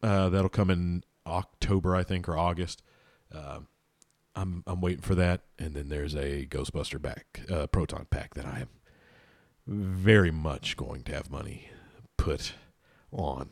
Uh, 0.01 0.27
that'll 0.29 0.49
come 0.49 0.69
in 0.69 1.03
October, 1.25 1.95
I 1.95 2.03
think, 2.03 2.27
or 2.27 2.37
August. 2.37 2.83
Uh, 3.33 3.59
I'm 4.35 4.63
I'm 4.65 4.81
waiting 4.81 5.01
for 5.01 5.15
that, 5.15 5.41
and 5.59 5.73
then 5.73 5.89
there's 5.89 6.15
a 6.15 6.45
Ghostbuster 6.45 7.01
back 7.01 7.41
uh, 7.51 7.67
proton 7.67 8.07
pack 8.09 8.33
that 8.33 8.45
I 8.45 8.61
am 8.61 8.69
very 9.67 10.31
much 10.31 10.75
going 10.75 11.03
to 11.03 11.13
have 11.13 11.29
money 11.29 11.69
put 12.17 12.53
on 13.11 13.49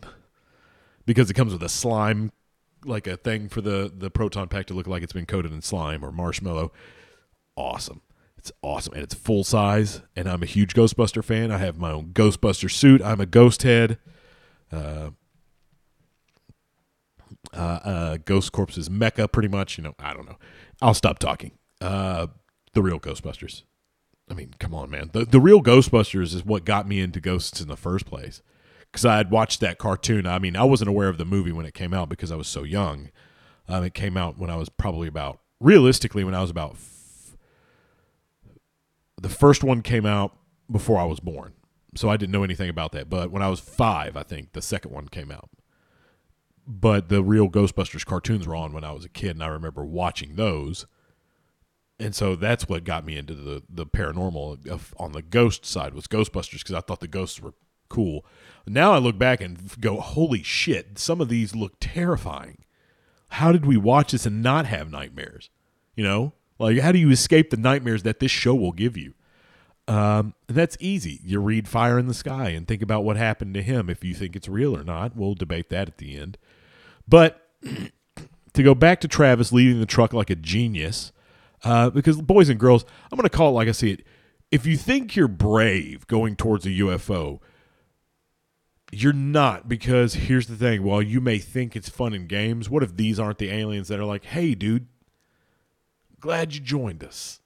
because 1.06 1.30
it 1.30 1.36
comes 1.36 1.54
with 1.54 1.64
a 1.64 1.70
slime 1.70 2.32
like 2.86 3.08
a 3.08 3.18
thing 3.18 3.48
for 3.48 3.62
the 3.62 3.92
the 3.96 4.10
proton 4.10 4.48
pack 4.48 4.66
to 4.68 4.74
look 4.74 4.88
like 4.88 5.04
it's 5.04 5.14
been 5.14 5.26
coated 5.26 5.54
in 5.54 5.62
slime 5.62 6.04
or 6.04 6.12
marshmallow. 6.12 6.72
Awesome. 7.56 8.02
It's 8.38 8.52
awesome 8.64 8.94
and 8.94 9.04
it's 9.04 9.14
full 9.14 9.44
size 9.44 10.02
and 10.16 10.28
I'm 10.28 10.42
a 10.42 10.48
huge 10.48 10.74
Ghostbuster 10.74 11.24
fan. 11.24 11.52
I 11.52 11.60
have 11.60 11.78
my 11.78 11.92
own 11.92 12.08
Ghostbuster 12.08 12.72
suit. 12.72 13.02
I'm 13.02 13.22
a 13.22 13.28
ghost 13.28 13.62
head. 13.62 14.00
Uh, 14.72 15.12
uh, 17.54 17.58
uh, 17.84 18.18
Ghost 18.24 18.52
Corpse's 18.52 18.90
mecca, 18.90 19.28
pretty 19.28 19.50
much. 19.50 19.78
You 19.78 19.84
know, 19.84 19.96
I 20.00 20.14
don't 20.14 20.26
know. 20.26 20.38
I'll 20.82 20.94
stop 20.94 21.20
talking. 21.20 21.52
Uh, 21.80 22.28
the 22.74 22.82
real 22.82 23.00
Ghostbusters. 23.00 23.64
I 24.30 24.34
mean, 24.34 24.54
come 24.60 24.74
on, 24.74 24.90
man. 24.90 25.10
The 25.14 25.26
the 25.26 25.40
real 25.42 25.62
Ghostbusters 25.62 26.34
is 26.34 26.46
what 26.46 26.66
got 26.66 26.88
me 26.88 27.00
into 27.02 27.20
ghosts 27.20 27.60
in 27.60 27.68
the 27.68 27.78
first 27.78 28.06
place. 28.06 28.42
Because 28.92 29.06
I 29.06 29.18
had 29.18 29.32
watched 29.32 29.60
that 29.62 29.78
cartoon. 29.78 30.26
I 30.26 30.40
mean, 30.40 30.56
I 30.56 30.64
wasn't 30.64 30.90
aware 30.90 31.08
of 31.08 31.18
the 31.18 31.26
movie 31.26 31.52
when 31.52 31.66
it 31.66 31.74
came 31.74 31.94
out 31.94 32.10
because 32.10 32.32
I 32.32 32.36
was 32.36 32.48
so 32.48 32.64
young. 32.64 33.10
Um, 33.68 33.84
it 33.84 33.94
came 33.94 34.18
out 34.18 34.38
when 34.38 34.50
I 34.50 34.58
was 34.58 34.68
probably 34.68 35.08
about, 35.08 35.40
realistically, 35.62 36.26
when 36.26 36.36
I 36.36 36.42
was 36.42 36.50
about. 36.50 36.72
F- 36.72 37.38
the 39.22 39.30
first 39.30 39.64
one 39.64 39.82
came 39.82 40.06
out 40.06 40.36
before 40.70 41.00
I 41.00 41.06
was 41.06 41.22
born, 41.22 41.54
so 41.96 42.10
I 42.10 42.18
didn't 42.18 42.34
know 42.34 42.44
anything 42.44 42.70
about 42.70 42.92
that. 42.92 43.10
But 43.10 43.32
when 43.32 43.42
I 43.42 43.48
was 43.48 43.62
five, 43.62 44.18
I 44.18 44.24
think 44.24 44.52
the 44.52 44.62
second 44.62 44.92
one 44.92 45.08
came 45.08 45.32
out 45.32 45.50
but 46.80 47.10
the 47.10 47.22
real 47.22 47.50
Ghostbusters 47.50 48.06
cartoons 48.06 48.48
were 48.48 48.56
on 48.56 48.72
when 48.72 48.84
I 48.84 48.92
was 48.92 49.04
a 49.04 49.10
kid, 49.10 49.32
and 49.32 49.44
I 49.44 49.48
remember 49.48 49.84
watching 49.84 50.36
those. 50.36 50.86
And 52.00 52.16
so 52.16 52.36
that's 52.36 52.68
what 52.68 52.84
got 52.84 53.06
me 53.06 53.18
into 53.18 53.36
the 53.36 53.62
the 53.70 53.86
paranormal 53.86 54.80
on 54.98 55.12
the 55.12 55.22
ghost 55.22 55.66
side 55.66 55.94
was 55.94 56.08
Ghostbusters 56.08 56.60
because 56.60 56.74
I 56.76 56.82
thought 56.82 57.00
the 57.00 57.08
ghosts 57.08 57.42
were 57.42 57.54
cool. 57.90 58.26
Now 58.66 58.94
I 58.94 58.98
look 59.00 59.18
back 59.18 59.42
and 59.42 59.80
go, 59.80 60.00
"Holy 60.00 60.42
shit! 60.42 60.98
Some 60.98 61.22
of 61.22 61.30
these 61.30 61.56
look 61.56 61.74
terrifying. 61.80 62.64
How 63.30 63.52
did 63.52 63.66
we 63.66 63.78
watch 63.78 64.14
this 64.14 64.26
and 64.26 64.42
not 64.42 64.66
have 64.66 64.90
nightmares? 64.90 65.50
You 65.96 66.04
know, 66.04 66.34
like 66.58 66.80
how 66.80 66.92
do 66.92 67.00
you 67.00 67.12
escape 67.12 67.50
the 67.50 67.58
nightmares 67.58 68.04
that 68.04 68.20
this 68.20 68.32
show 68.32 68.56
will 68.56 68.72
give 68.72 68.98
you?" 68.98 69.14
Um, 69.88 70.36
that's 70.48 70.78
easy. 70.80 71.20
You 71.24 71.42
read 71.42 71.68
Fire 71.68 72.00
in 72.00 72.08
the 72.08 72.14
Sky 72.14 72.50
and 72.50 72.68
think 72.68 72.82
about 72.82 73.04
what 73.04 73.18
happened 73.18 73.54
to 73.56 73.62
him. 73.62 73.90
If 73.90 74.04
you 74.04 74.14
think 74.14 74.36
it's 74.36 74.48
real 74.48 74.76
or 74.76 74.84
not, 74.84 75.16
we'll 75.18 75.34
debate 75.34 75.70
that 75.70 75.88
at 75.90 75.98
the 75.98 76.16
end. 76.18 76.38
But 77.12 77.46
to 78.54 78.64
go 78.64 78.74
back 78.74 79.02
to 79.02 79.08
Travis 79.08 79.52
leading 79.52 79.80
the 79.82 79.86
truck 79.86 80.14
like 80.14 80.30
a 80.30 80.36
genius, 80.36 81.12
uh, 81.64 81.92
because 81.92 82.20
boys 82.22 82.50
and 82.50 82.60
girls, 82.60 82.86
I'm 83.12 83.18
going 83.18 83.30
to 83.30 83.38
call 83.38 83.50
it 83.50 83.52
like 83.52 83.68
I 83.68 83.74
see 83.74 83.92
it. 83.92 84.06
If 84.50 84.66
you 84.66 84.78
think 84.78 85.16
you're 85.16 85.28
brave 85.28 86.08
going 86.08 86.36
towards 86.36 86.66
a 86.66 86.70
UFO, 86.70 87.40
you're 88.94 89.14
not 89.14 89.68
because 89.70 90.14
here's 90.16 90.48
the 90.48 90.56
thing 90.56 90.84
while 90.84 91.02
you 91.02 91.22
may 91.22 91.38
think 91.38 91.76
it's 91.76 91.88
fun 91.88 92.14
and 92.14 92.28
games 92.28 92.70
what 92.70 92.84
if 92.84 92.98
these 92.98 93.22
aren't 93.22 93.38
the 93.38 93.50
aliens 93.50 93.88
that 93.88 94.02
are 94.02 94.06
like 94.06 94.26
hey 94.26 94.54
dude 94.54 94.86
glad 96.20 96.54
you 96.54 96.60
joined 96.60 97.02
us. 97.02 97.40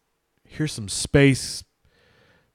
Here's 0.44 0.72
some 0.72 0.90
space 0.90 1.64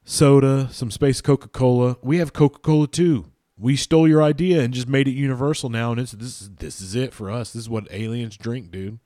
soda 0.03 0.67
some 0.73 0.91
space 0.91 1.21
coca-cola. 1.21 1.95
We 2.03 2.17
have 2.17 2.33
coca-cola 2.33 2.87
too 2.89 3.30
we 3.61 3.75
stole 3.75 4.07
your 4.07 4.23
idea 4.23 4.61
and 4.61 4.73
just 4.73 4.87
made 4.87 5.07
it 5.07 5.11
universal 5.11 5.69
now, 5.69 5.91
and 5.91 6.01
it's 6.01 6.13
this 6.13 6.49
this 6.57 6.81
is 6.81 6.95
it 6.95 7.13
for 7.13 7.29
us. 7.29 7.53
This 7.53 7.61
is 7.61 7.69
what 7.69 7.87
aliens 7.91 8.35
drink, 8.35 8.71
dude, 8.71 8.99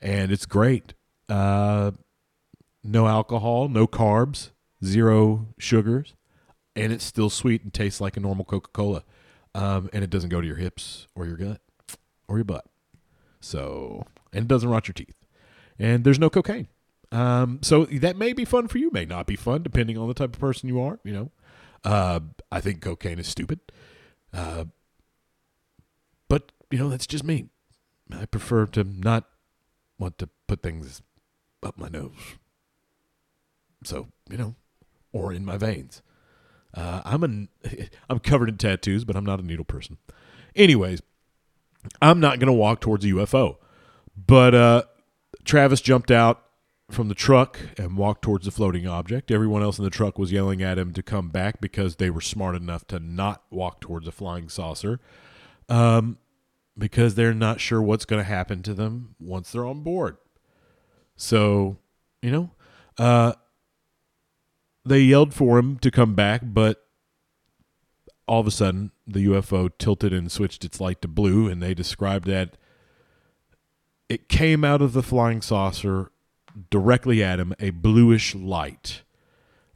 and 0.00 0.32
it's 0.32 0.46
great. 0.46 0.94
Uh, 1.28 1.92
no 2.82 3.06
alcohol, 3.06 3.68
no 3.68 3.86
carbs, 3.86 4.50
zero 4.82 5.46
sugars, 5.58 6.14
and 6.74 6.92
it's 6.92 7.04
still 7.04 7.28
sweet 7.28 7.62
and 7.62 7.72
tastes 7.72 8.00
like 8.00 8.16
a 8.16 8.20
normal 8.20 8.46
Coca 8.46 8.70
Cola. 8.72 9.04
Um, 9.54 9.90
and 9.92 10.02
it 10.02 10.08
doesn't 10.08 10.30
go 10.30 10.40
to 10.40 10.46
your 10.46 10.56
hips 10.56 11.06
or 11.14 11.26
your 11.26 11.36
gut 11.36 11.60
or 12.26 12.38
your 12.38 12.44
butt. 12.44 12.64
So, 13.40 14.06
and 14.32 14.44
it 14.44 14.48
doesn't 14.48 14.70
rot 14.70 14.88
your 14.88 14.94
teeth. 14.94 15.26
And 15.78 16.04
there's 16.04 16.18
no 16.18 16.30
cocaine. 16.30 16.68
Um, 17.10 17.58
so 17.60 17.84
that 17.84 18.16
may 18.16 18.32
be 18.32 18.46
fun 18.46 18.68
for 18.68 18.78
you, 18.78 18.90
may 18.90 19.04
not 19.04 19.26
be 19.26 19.36
fun, 19.36 19.62
depending 19.62 19.98
on 19.98 20.08
the 20.08 20.14
type 20.14 20.32
of 20.32 20.40
person 20.40 20.70
you 20.70 20.80
are. 20.80 20.98
You 21.04 21.12
know, 21.12 21.30
uh, 21.84 22.20
I 22.50 22.60
think 22.60 22.80
cocaine 22.80 23.18
is 23.18 23.28
stupid. 23.28 23.60
Uh, 24.32 24.66
but, 26.28 26.52
you 26.70 26.78
know, 26.78 26.88
that's 26.88 27.06
just 27.06 27.24
me. 27.24 27.48
I 28.10 28.26
prefer 28.26 28.66
to 28.66 28.84
not 28.84 29.24
want 29.98 30.18
to 30.18 30.28
put 30.46 30.62
things 30.62 31.02
up 31.62 31.78
my 31.78 31.88
nose. 31.88 32.36
So, 33.84 34.08
you 34.30 34.36
know, 34.36 34.54
or 35.12 35.32
in 35.32 35.44
my 35.44 35.56
veins. 35.56 36.02
Uh, 36.74 37.02
I'm 37.04 37.24
a, 37.24 37.68
I'm 38.10 38.18
covered 38.18 38.48
in 38.48 38.56
tattoos, 38.56 39.04
but 39.04 39.16
I'm 39.16 39.24
not 39.24 39.40
a 39.40 39.42
needle 39.42 39.64
person. 39.64 39.98
Anyways, 40.54 41.02
I'm 42.00 42.20
not 42.20 42.38
going 42.38 42.46
to 42.46 42.52
walk 42.52 42.80
towards 42.80 43.04
a 43.04 43.08
UFO. 43.08 43.56
But 44.16 44.54
uh, 44.54 44.82
Travis 45.44 45.80
jumped 45.80 46.10
out 46.10 46.42
from 46.90 47.08
the 47.08 47.14
truck 47.14 47.58
and 47.78 47.96
walked 47.96 48.22
towards 48.22 48.44
the 48.44 48.50
floating 48.50 48.86
object. 48.86 49.30
Everyone 49.30 49.62
else 49.62 49.78
in 49.78 49.84
the 49.84 49.90
truck 49.90 50.18
was 50.18 50.32
yelling 50.32 50.62
at 50.62 50.78
him 50.78 50.92
to 50.92 51.02
come 51.02 51.30
back 51.30 51.60
because 51.60 51.96
they 51.96 52.10
were 52.10 52.20
smart 52.20 52.54
enough 52.54 52.86
to 52.88 52.98
not 52.98 53.42
walk 53.50 53.80
towards 53.80 54.06
a 54.06 54.12
flying 54.12 54.48
saucer 54.48 55.00
um, 55.68 56.18
because 56.76 57.14
they're 57.14 57.34
not 57.34 57.60
sure 57.60 57.80
what's 57.80 58.04
going 58.04 58.20
to 58.20 58.28
happen 58.28 58.62
to 58.62 58.74
them 58.74 59.14
once 59.18 59.52
they're 59.52 59.66
on 59.66 59.82
board. 59.82 60.16
So, 61.16 61.78
you 62.20 62.30
know, 62.30 62.50
uh, 62.98 63.32
they 64.84 65.00
yelled 65.00 65.32
for 65.32 65.58
him 65.58 65.78
to 65.78 65.90
come 65.90 66.14
back, 66.14 66.42
but 66.44 66.84
all 68.26 68.40
of 68.40 68.46
a 68.46 68.50
sudden 68.50 68.90
the 69.06 69.26
UFO 69.26 69.70
tilted 69.78 70.12
and 70.12 70.30
switched 70.30 70.64
its 70.64 70.80
light 70.80 71.00
to 71.02 71.08
blue, 71.08 71.48
and 71.48 71.62
they 71.62 71.74
described 71.74 72.26
that 72.26 72.56
it 74.08 74.28
came 74.28 74.64
out 74.64 74.82
of 74.82 74.92
the 74.92 75.02
flying 75.02 75.40
saucer 75.40 76.10
directly 76.70 77.22
at 77.22 77.40
him 77.40 77.54
a 77.60 77.70
bluish 77.70 78.34
light. 78.34 79.02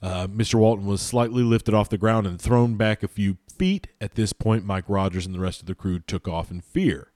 Uh, 0.02 0.26
Mr. 0.26 0.54
Walton 0.54 0.86
was 0.86 1.00
slightly 1.00 1.42
lifted 1.42 1.74
off 1.74 1.88
the 1.88 1.98
ground 1.98 2.26
and 2.26 2.40
thrown 2.40 2.76
back 2.76 3.02
a 3.02 3.08
few 3.08 3.38
feet. 3.52 3.88
At 4.00 4.14
this 4.14 4.32
point, 4.32 4.64
Mike 4.64 4.84
Rogers 4.88 5.26
and 5.26 5.34
the 5.34 5.40
rest 5.40 5.60
of 5.60 5.66
the 5.66 5.74
crew 5.74 5.98
took 5.98 6.28
off 6.28 6.50
in 6.50 6.60
fear. 6.60 7.12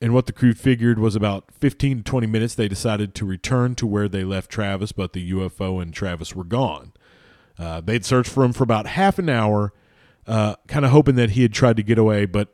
And 0.00 0.12
what 0.12 0.26
the 0.26 0.32
crew 0.32 0.52
figured 0.52 0.98
was 0.98 1.16
about 1.16 1.52
15 1.52 1.98
to 1.98 2.02
20 2.02 2.26
minutes, 2.26 2.54
they 2.54 2.68
decided 2.68 3.14
to 3.14 3.24
return 3.24 3.74
to 3.76 3.86
where 3.86 4.08
they 4.08 4.24
left 4.24 4.50
Travis, 4.50 4.92
but 4.92 5.12
the 5.12 5.30
UFO 5.32 5.80
and 5.80 5.92
Travis 5.92 6.34
were 6.34 6.44
gone. 6.44 6.92
Uh, 7.58 7.80
they'd 7.80 8.04
searched 8.04 8.30
for 8.30 8.44
him 8.44 8.52
for 8.52 8.64
about 8.64 8.86
half 8.86 9.18
an 9.18 9.30
hour, 9.30 9.72
uh, 10.26 10.56
kind 10.68 10.84
of 10.84 10.90
hoping 10.90 11.14
that 11.14 11.30
he 11.30 11.42
had 11.42 11.54
tried 11.54 11.76
to 11.78 11.82
get 11.82 11.96
away, 11.96 12.26
but, 12.26 12.48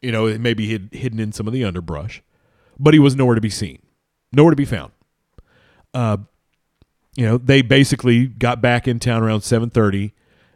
you 0.00 0.10
know, 0.10 0.38
maybe 0.38 0.66
he 0.66 0.72
had 0.72 0.88
hidden 0.92 1.20
in 1.20 1.32
some 1.32 1.46
of 1.46 1.52
the 1.52 1.64
underbrush. 1.64 2.22
But 2.78 2.94
he 2.94 3.00
was 3.00 3.16
nowhere 3.16 3.34
to 3.34 3.40
be 3.40 3.50
seen, 3.50 3.82
nowhere 4.32 4.52
to 4.52 4.56
be 4.56 4.64
found 4.64 4.92
uh, 5.94 6.18
you 7.16 7.26
know, 7.26 7.36
they 7.36 7.62
basically 7.62 8.26
got 8.26 8.60
back 8.60 8.86
in 8.86 9.00
town 9.00 9.22
around 9.22 9.40
7:30, 9.40 10.12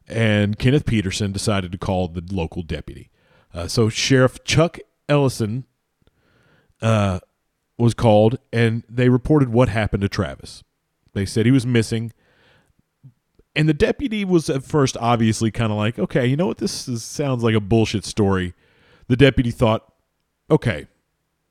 and 0.07 0.59
Kenneth 0.59 0.87
Peterson 0.87 1.33
decided 1.33 1.73
to 1.73 1.79
call 1.79 2.07
the 2.09 2.23
local 2.31 2.63
deputy. 2.63 3.11
Uh, 3.53 3.67
so 3.67 3.89
Sheriff 3.89 4.45
Chuck 4.45 4.79
Ellison 5.09 5.65
uh, 6.81 7.19
was 7.79 7.95
called, 7.95 8.39
and 8.53 8.85
they 8.89 9.09
reported 9.09 9.49
what 9.49 9.71
happened 9.71 10.03
to 10.03 10.09
Travis. 10.09 10.63
They 11.15 11.27
said 11.27 11.47
he 11.47 11.53
was 11.53 11.67
missing, 11.67 12.13
and 13.57 13.69
the 13.69 13.75
deputy 13.75 14.25
was 14.25 14.49
at 14.49 14.63
first 14.63 14.97
obviously 14.99 15.51
kind 15.51 15.73
of 15.73 15.79
like, 15.79 15.99
"Okay, 15.99 16.27
you 16.27 16.37
know 16.37 16.47
what? 16.47 16.59
This 16.59 16.87
is, 16.87 17.03
sounds 17.03 17.43
like 17.43 17.57
a 17.57 17.61
bullshit 17.61 18.05
story." 18.05 18.55
The 19.09 19.17
deputy 19.17 19.51
thought, 19.51 19.93
"Okay, 20.49 20.87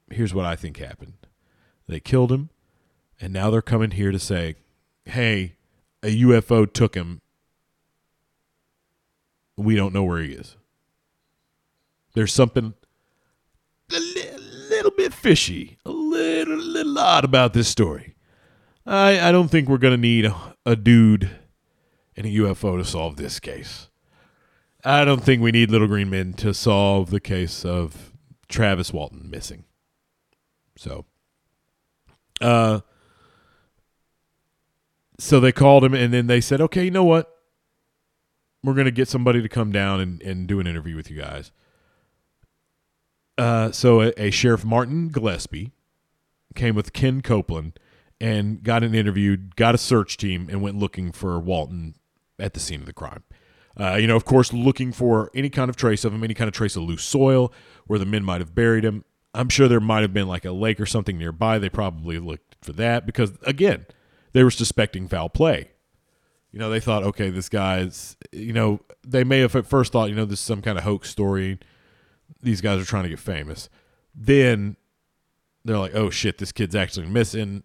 here's 0.10 0.34
what 0.34 0.46
I 0.46 0.56
think 0.56 0.78
happened. 0.78 1.16
They 1.88 2.00
killed 2.00 2.32
him." 2.32 2.50
And 3.22 3.32
now 3.32 3.52
they're 3.52 3.62
coming 3.62 3.92
here 3.92 4.12
to 4.12 4.18
say, 4.18 4.56
hey, 5.06 5.54
a 6.02 6.08
UFO 6.24 6.72
took 6.72 6.96
him. 6.96 7.22
We 9.56 9.76
don't 9.76 9.94
know 9.94 10.04
where 10.04 10.22
he 10.22 10.32
is. 10.32 10.58
There's 12.16 12.34
something 12.34 12.74
a 13.94 14.00
little 14.70 14.92
bit 14.92 15.14
fishy, 15.14 15.78
a 15.86 15.92
little, 15.92 16.58
little 16.58 16.98
odd 16.98 17.24
about 17.24 17.54
this 17.54 17.68
story. 17.68 18.16
I, 18.88 19.30
I 19.30 19.32
don't 19.32 19.50
think 19.50 19.70
we're 19.70 19.78
going 19.78 19.94
to 19.94 20.02
need 20.02 20.26
a, 20.26 20.56
a 20.66 20.76
dude 20.76 21.30
and 22.18 22.26
a 22.26 22.30
UFO 22.30 22.78
to 22.78 22.84
solve 22.84 23.18
this 23.18 23.40
case. 23.40 23.90
I 24.84 25.06
don't 25.06 25.24
think 25.24 25.44
we 25.44 25.52
need 25.52 25.70
Little 25.70 25.88
Green 25.88 26.10
Men 26.10 26.34
to 26.34 26.56
solve 26.56 27.12
the 27.12 27.20
case 27.20 27.64
of 27.64 28.12
Travis 28.50 28.92
Walton 28.92 29.30
missing. 29.30 29.66
So, 30.76 31.06
uh, 32.42 32.82
so 35.22 35.40
they 35.40 35.52
called 35.52 35.84
him 35.84 35.94
and 35.94 36.12
then 36.12 36.26
they 36.26 36.42
said, 36.42 36.60
okay, 36.62 36.84
you 36.84 36.92
know 36.92 37.04
what? 37.04 37.32
We're 38.64 38.74
going 38.74 38.86
to 38.86 38.92
get 38.92 39.08
somebody 39.08 39.40
to 39.42 39.48
come 39.48 39.72
down 39.72 40.00
and, 40.00 40.22
and 40.24 40.48
do 40.48 40.60
an 40.60 40.66
interview 40.66 40.96
with 40.96 41.12
you 41.12 41.22
guys. 41.22 41.52
Uh, 43.38 43.72
so 43.72 44.02
a, 44.02 44.14
a, 44.18 44.32
Sheriff 44.32 44.66
Marlin 44.66 45.10
Gillespie 45.10 45.74
came 46.56 46.74
with 46.74 46.92
Ken 46.94 47.22
Coplan, 47.22 47.74
and 48.20 48.64
got 48.64 48.84
an 48.84 48.94
interview, 48.94 49.38
got 49.56 49.74
a 49.74 49.78
search 49.78 50.18
team, 50.18 50.48
and 50.50 50.62
went 50.62 50.78
looking 50.78 51.12
for 51.12 51.40
Walton 51.40 51.96
at 52.40 52.54
the 52.54 52.60
scene 52.60 52.80
of 52.80 52.86
the 52.88 52.94
crime. 52.94 53.24
Uh, 53.80 53.96
you 53.96 54.08
know, 54.08 54.16
of 54.16 54.26
course, 54.26 54.52
looking 54.52 54.92
for 54.92 55.32
any 55.34 55.50
kind 55.50 55.70
of 55.70 55.76
trace 55.76 56.04
of 56.04 56.14
him, 56.14 56.24
any 56.24 56.34
kind 56.34 56.48
of 56.48 56.54
trace 56.54 56.76
of 56.76 56.84
loose 56.84 57.04
soil 57.04 57.54
where 57.86 58.00
the 58.00 58.06
men 58.06 58.24
might 58.24 58.42
have 58.42 58.54
buried 58.54 58.84
him. 58.84 59.06
I'm 59.34 59.50
sure 59.50 59.68
there 59.68 59.80
might 59.80 60.02
have 60.02 60.14
been 60.14 60.28
like 60.28 60.46
a 60.46 60.52
lake 60.52 60.80
or 60.80 60.86
something 60.86 61.18
nearby. 61.18 61.58
They 61.58 61.70
probably 61.70 62.20
looked 62.20 62.58
for 62.62 62.74
that 62.74 63.06
because, 63.06 63.32
again, 63.44 63.86
they 64.34 64.44
were 64.44 64.52
suspecting 64.52 65.08
foul 65.08 65.30
play. 65.30 65.72
You 66.52 66.60
know, 66.60 66.70
they 66.70 66.80
thought, 66.80 67.04
okay, 67.04 67.30
this 67.30 67.48
guy's, 67.50 68.18
you 68.32 68.54
know, 68.54 68.82
they 69.08 69.24
may 69.24 69.40
have 69.40 69.56
at 69.56 69.66
first 69.66 69.94
thought, 69.94 70.10
you 70.10 70.16
know, 70.16 70.26
this 70.26 70.40
is 70.40 70.46
some 70.46 70.62
kind 70.62 70.78
of 70.78 70.84
hoax 70.84 71.10
story. 71.10 71.60
These 72.42 72.62
guys 72.62 72.82
are 72.82 72.86
trying 72.86 73.04
to 73.04 73.10
get 73.10 73.20
famous. 73.20 73.70
Then 74.14 74.76
they're 75.64 75.78
like, 75.78 75.96
oh 75.96 76.10
shit, 76.10 76.38
this 76.40 76.52
kid's 76.52 76.76
actually 76.76 77.08
missing. 77.08 77.64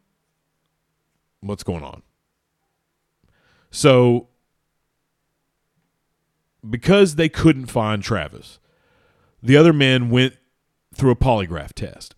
What's 1.41 1.65
going 1.65 1.83
on? 1.83 2.03
So, 3.71 4.29
because 6.69 7.17
they 7.17 7.29
couldn't 7.29 7.67
find 7.67 8.03
Travis, 8.03 8.59
the 9.43 9.57
other 9.57 9.73
men 9.73 10.11
went 10.11 10.37
through 10.95 11.11
a 11.11 11.17
polygraph 11.17 11.73
test. 11.73 12.15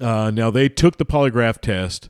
Uh, 0.00 0.30
now, 0.30 0.50
they 0.50 0.68
took 0.68 0.96
the 0.96 1.04
polygraph 1.04 1.60
test. 1.60 2.08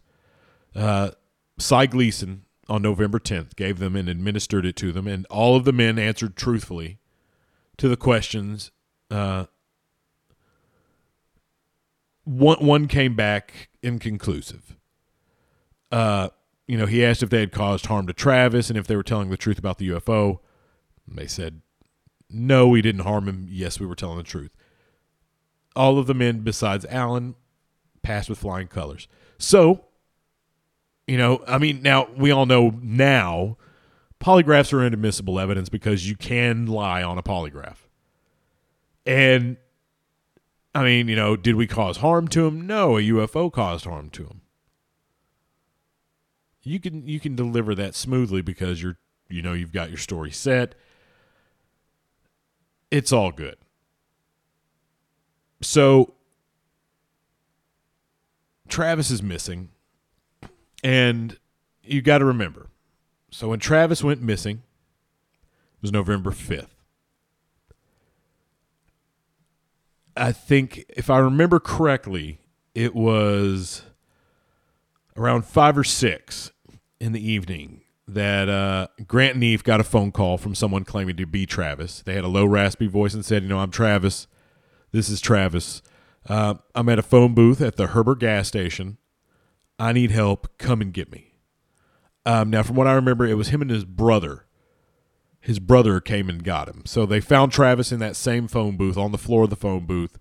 Uh, 0.78 1.11
Cy 1.58 1.87
Gilson 1.87 2.44
on 2.68 2.82
November 2.82 3.18
10th 3.18 3.56
gave 3.56 3.80
them 3.80 3.97
and 3.97 4.08
administered 4.08 4.64
it 4.64 4.76
to 4.76 4.92
them, 4.92 5.08
and 5.08 5.26
all 5.26 5.56
of 5.56 5.64
the 5.64 5.73
men 5.73 5.99
answered 5.99 6.37
truthfully 6.37 6.99
to 7.78 7.88
the 7.88 7.97
questions. 7.97 8.70
Uh, 9.11 9.47
one 12.25 12.64
one 12.64 12.87
came 12.87 13.16
back 13.16 13.70
inconclusive. 13.82 14.76
Uh, 15.90 16.28
you 16.66 16.76
know, 16.76 16.87
he 16.87 17.04
asked 17.04 17.23
if 17.23 17.30
they 17.30 17.40
had 17.40 17.52
caused 17.52 17.87
harm 17.87 18.06
to 18.06 18.12
Travis 18.12 18.68
and 18.68 18.78
if 18.78 18.87
they 18.87 18.97
were 18.97 19.02
telling 19.02 19.30
the 19.30 19.37
truth 19.37 19.58
about 19.58 19.78
the 19.78 19.88
UFO. 19.88 20.38
They 21.08 21.26
said, 21.26 21.62
"No, 22.30 22.68
we 22.68 22.82
didn't 22.82 23.02
harm 23.02 23.28
him. 23.28 23.47
Yes, 23.49 23.80
we 23.80 23.87
were 23.87 23.97
telling 23.97 24.18
the 24.18 24.23
truth." 24.23 24.54
All 25.75 25.99
of 25.99 26.06
the 26.06 26.14
men 26.14 26.40
besides 26.40 26.85
Allen 26.90 27.35
passed 28.02 28.28
with 28.28 28.38
flying 28.38 28.68
colors. 28.68 29.08
So, 29.38 29.88
you 31.09 31.17
know, 31.17 31.43
I 31.49 31.59
mean, 31.59 31.83
now 31.83 32.09
we 32.17 32.31
all 32.31 32.47
know 32.47 32.79
now 32.83 33.57
polygraphs 34.21 34.73
are 34.73 34.85
inadmissible 34.85 35.41
evidence 35.41 35.69
because 35.69 36.09
you 36.09 36.17
can 36.17 36.67
lie 36.67 37.03
on 37.03 37.17
a 37.17 37.23
polygraph. 37.23 37.79
And 39.07 39.57
I 40.75 40.85
mean, 40.85 41.09
you 41.09 41.17
know, 41.17 41.35
did 41.35 41.57
we 41.57 41.67
cause 41.67 41.99
harm 41.99 42.29
to 42.29 42.47
him? 42.47 42.67
No, 42.67 42.99
a 42.99 43.00
UFO 43.00 43.50
caused 43.50 43.87
harm 43.87 44.11
to 44.11 44.25
him. 44.25 44.43
You 46.62 46.79
can 46.79 47.07
you 47.07 47.19
can 47.19 47.35
deliver 47.35 47.75
that 47.75 47.95
smoothly 47.95 48.43
because 48.43 48.83
you're 48.83 48.99
you 49.31 49.41
know 49.41 49.55
you've 49.55 49.73
got 49.73 49.88
your 49.88 49.99
story 49.99 50.31
set. 50.31 50.75
It's 52.91 53.12
all 53.12 53.33
good. 53.33 53.57
So 55.62 56.15
Travis 58.68 59.11
is 59.11 59.23
missing. 59.23 59.71
And 60.83 61.37
you 61.83 62.03
got 62.03 62.19
to 62.19 62.25
remember. 62.25 62.69
So 63.31 63.49
when 63.49 63.59
Travis 63.59 64.03
went 64.03 64.23
missing, 64.23 64.62
it 65.77 65.83
was 65.83 65.93
November 65.93 66.31
5th. 66.31 66.69
I 70.17 70.33
think, 70.33 70.85
if 70.88 71.11
I 71.11 71.19
remember 71.19 71.61
correctly, 71.61 72.41
it 72.75 72.95
was 72.95 73.83
around 75.17 75.45
five 75.45 75.79
or 75.79 75.85
six 75.85 76.51
in 77.01 77.12
the 77.12 77.25
evening 77.25 77.83
that 78.09 78.49
uh, 78.49 78.88
Grant 79.07 79.37
Neff 79.37 79.62
got 79.62 79.81
a 79.81 79.85
phone 79.85 80.11
call 80.11 80.38
from 80.38 80.55
someone 80.55 80.85
claiming 80.85 81.17
to 81.17 81.27
be 81.27 81.47
Travis. 81.47 82.03
They 82.03 82.14
had 82.14 82.25
a 82.25 82.29
low, 82.29 82.47
raspy 82.47 82.87
voice 82.87 83.14
and 83.14 83.25
said, 83.25 83.43
You 83.43 83.49
know, 83.49 83.59
I'm 83.59 83.71
Travis. 83.71 84.27
This 84.91 85.09
is 85.09 85.21
Travis. 85.21 85.83
Uh, 86.27 86.55
I'm 86.75 86.88
at 86.88 86.99
a 86.99 87.03
phone 87.03 87.35
booth 87.35 87.61
at 87.61 87.77
the 87.77 87.88
Heber 87.88 88.14
gas 88.14 88.49
station. 88.49 88.97
I 89.79 89.93
need 89.93 90.11
help. 90.11 90.59
Come 90.59 90.81
and 90.81 90.93
get 90.93 91.11
me. 91.11 91.35
Um, 92.27 92.51
now, 92.51 92.62
from 92.62 92.77
what 92.77 92.87
I 92.87 92.93
remember, 92.93 93.27
it 93.27 93.35
was 93.35 93.49
him 93.49 93.62
and 93.62 93.71
his 93.71 93.85
brother 93.85 94.47
his 95.41 95.59
brother 95.59 96.01
came 96.01 96.29
and 96.29 96.45
got 96.45 96.69
him. 96.69 96.83
So 96.85 97.07
they 97.07 97.21
found 97.21 97.53
Travis 97.53 97.93
in 97.93 98.01
that 98.01 98.17
same 98.17 98.49
phone 98.49 98.77
booth 98.77 98.97
on 98.97 99.12
the 99.12 99.19
floor 99.19 99.45
of 99.45 99.51
the 99.51 99.57
phone 99.57 99.87
booth, 99.87 100.19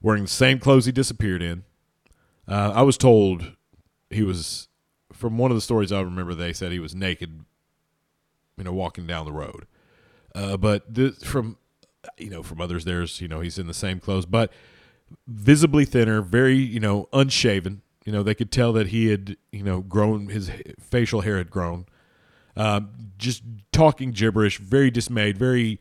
wearing 0.00 0.22
the 0.22 0.28
same 0.28 0.58
clothes 0.58 0.86
he 0.86 0.92
disappeared 0.92 1.42
in. 1.42 1.64
Uh, 2.46 2.72
I 2.74 2.82
was 2.82 2.96
told 2.96 3.56
he 4.10 4.22
was, 4.22 4.68
from 5.12 5.36
one 5.36 5.50
of 5.50 5.56
the 5.56 5.62
stories 5.62 5.90
I 5.90 6.00
remember, 6.00 6.34
they 6.34 6.52
said 6.52 6.72
he 6.72 6.78
was 6.78 6.94
naked, 6.94 7.44
you 8.56 8.64
know, 8.64 8.72
walking 8.72 9.06
down 9.06 9.24
the 9.24 9.32
road. 9.32 9.66
Uh, 10.34 10.56
but 10.56 10.94
this, 10.94 11.22
from, 11.24 11.56
you 12.16 12.30
know, 12.30 12.42
from 12.42 12.60
others, 12.60 12.84
there's, 12.84 13.20
you 13.20 13.28
know, 13.28 13.40
he's 13.40 13.58
in 13.58 13.66
the 13.66 13.74
same 13.74 13.98
clothes, 14.00 14.26
but 14.26 14.52
visibly 15.26 15.86
thinner, 15.86 16.22
very, 16.22 16.56
you 16.56 16.78
know, 16.78 17.08
unshaven. 17.12 17.82
You 18.08 18.12
know, 18.12 18.22
they 18.22 18.34
could 18.34 18.50
tell 18.50 18.72
that 18.72 18.86
he 18.86 19.08
had, 19.08 19.36
you 19.52 19.62
know, 19.62 19.82
grown, 19.82 20.28
his 20.28 20.50
facial 20.80 21.20
hair 21.20 21.36
had 21.36 21.50
grown. 21.50 21.84
Um, 22.56 22.88
just 23.18 23.42
talking 23.70 24.12
gibberish, 24.12 24.56
very 24.56 24.90
dismayed, 24.90 25.36
very 25.36 25.78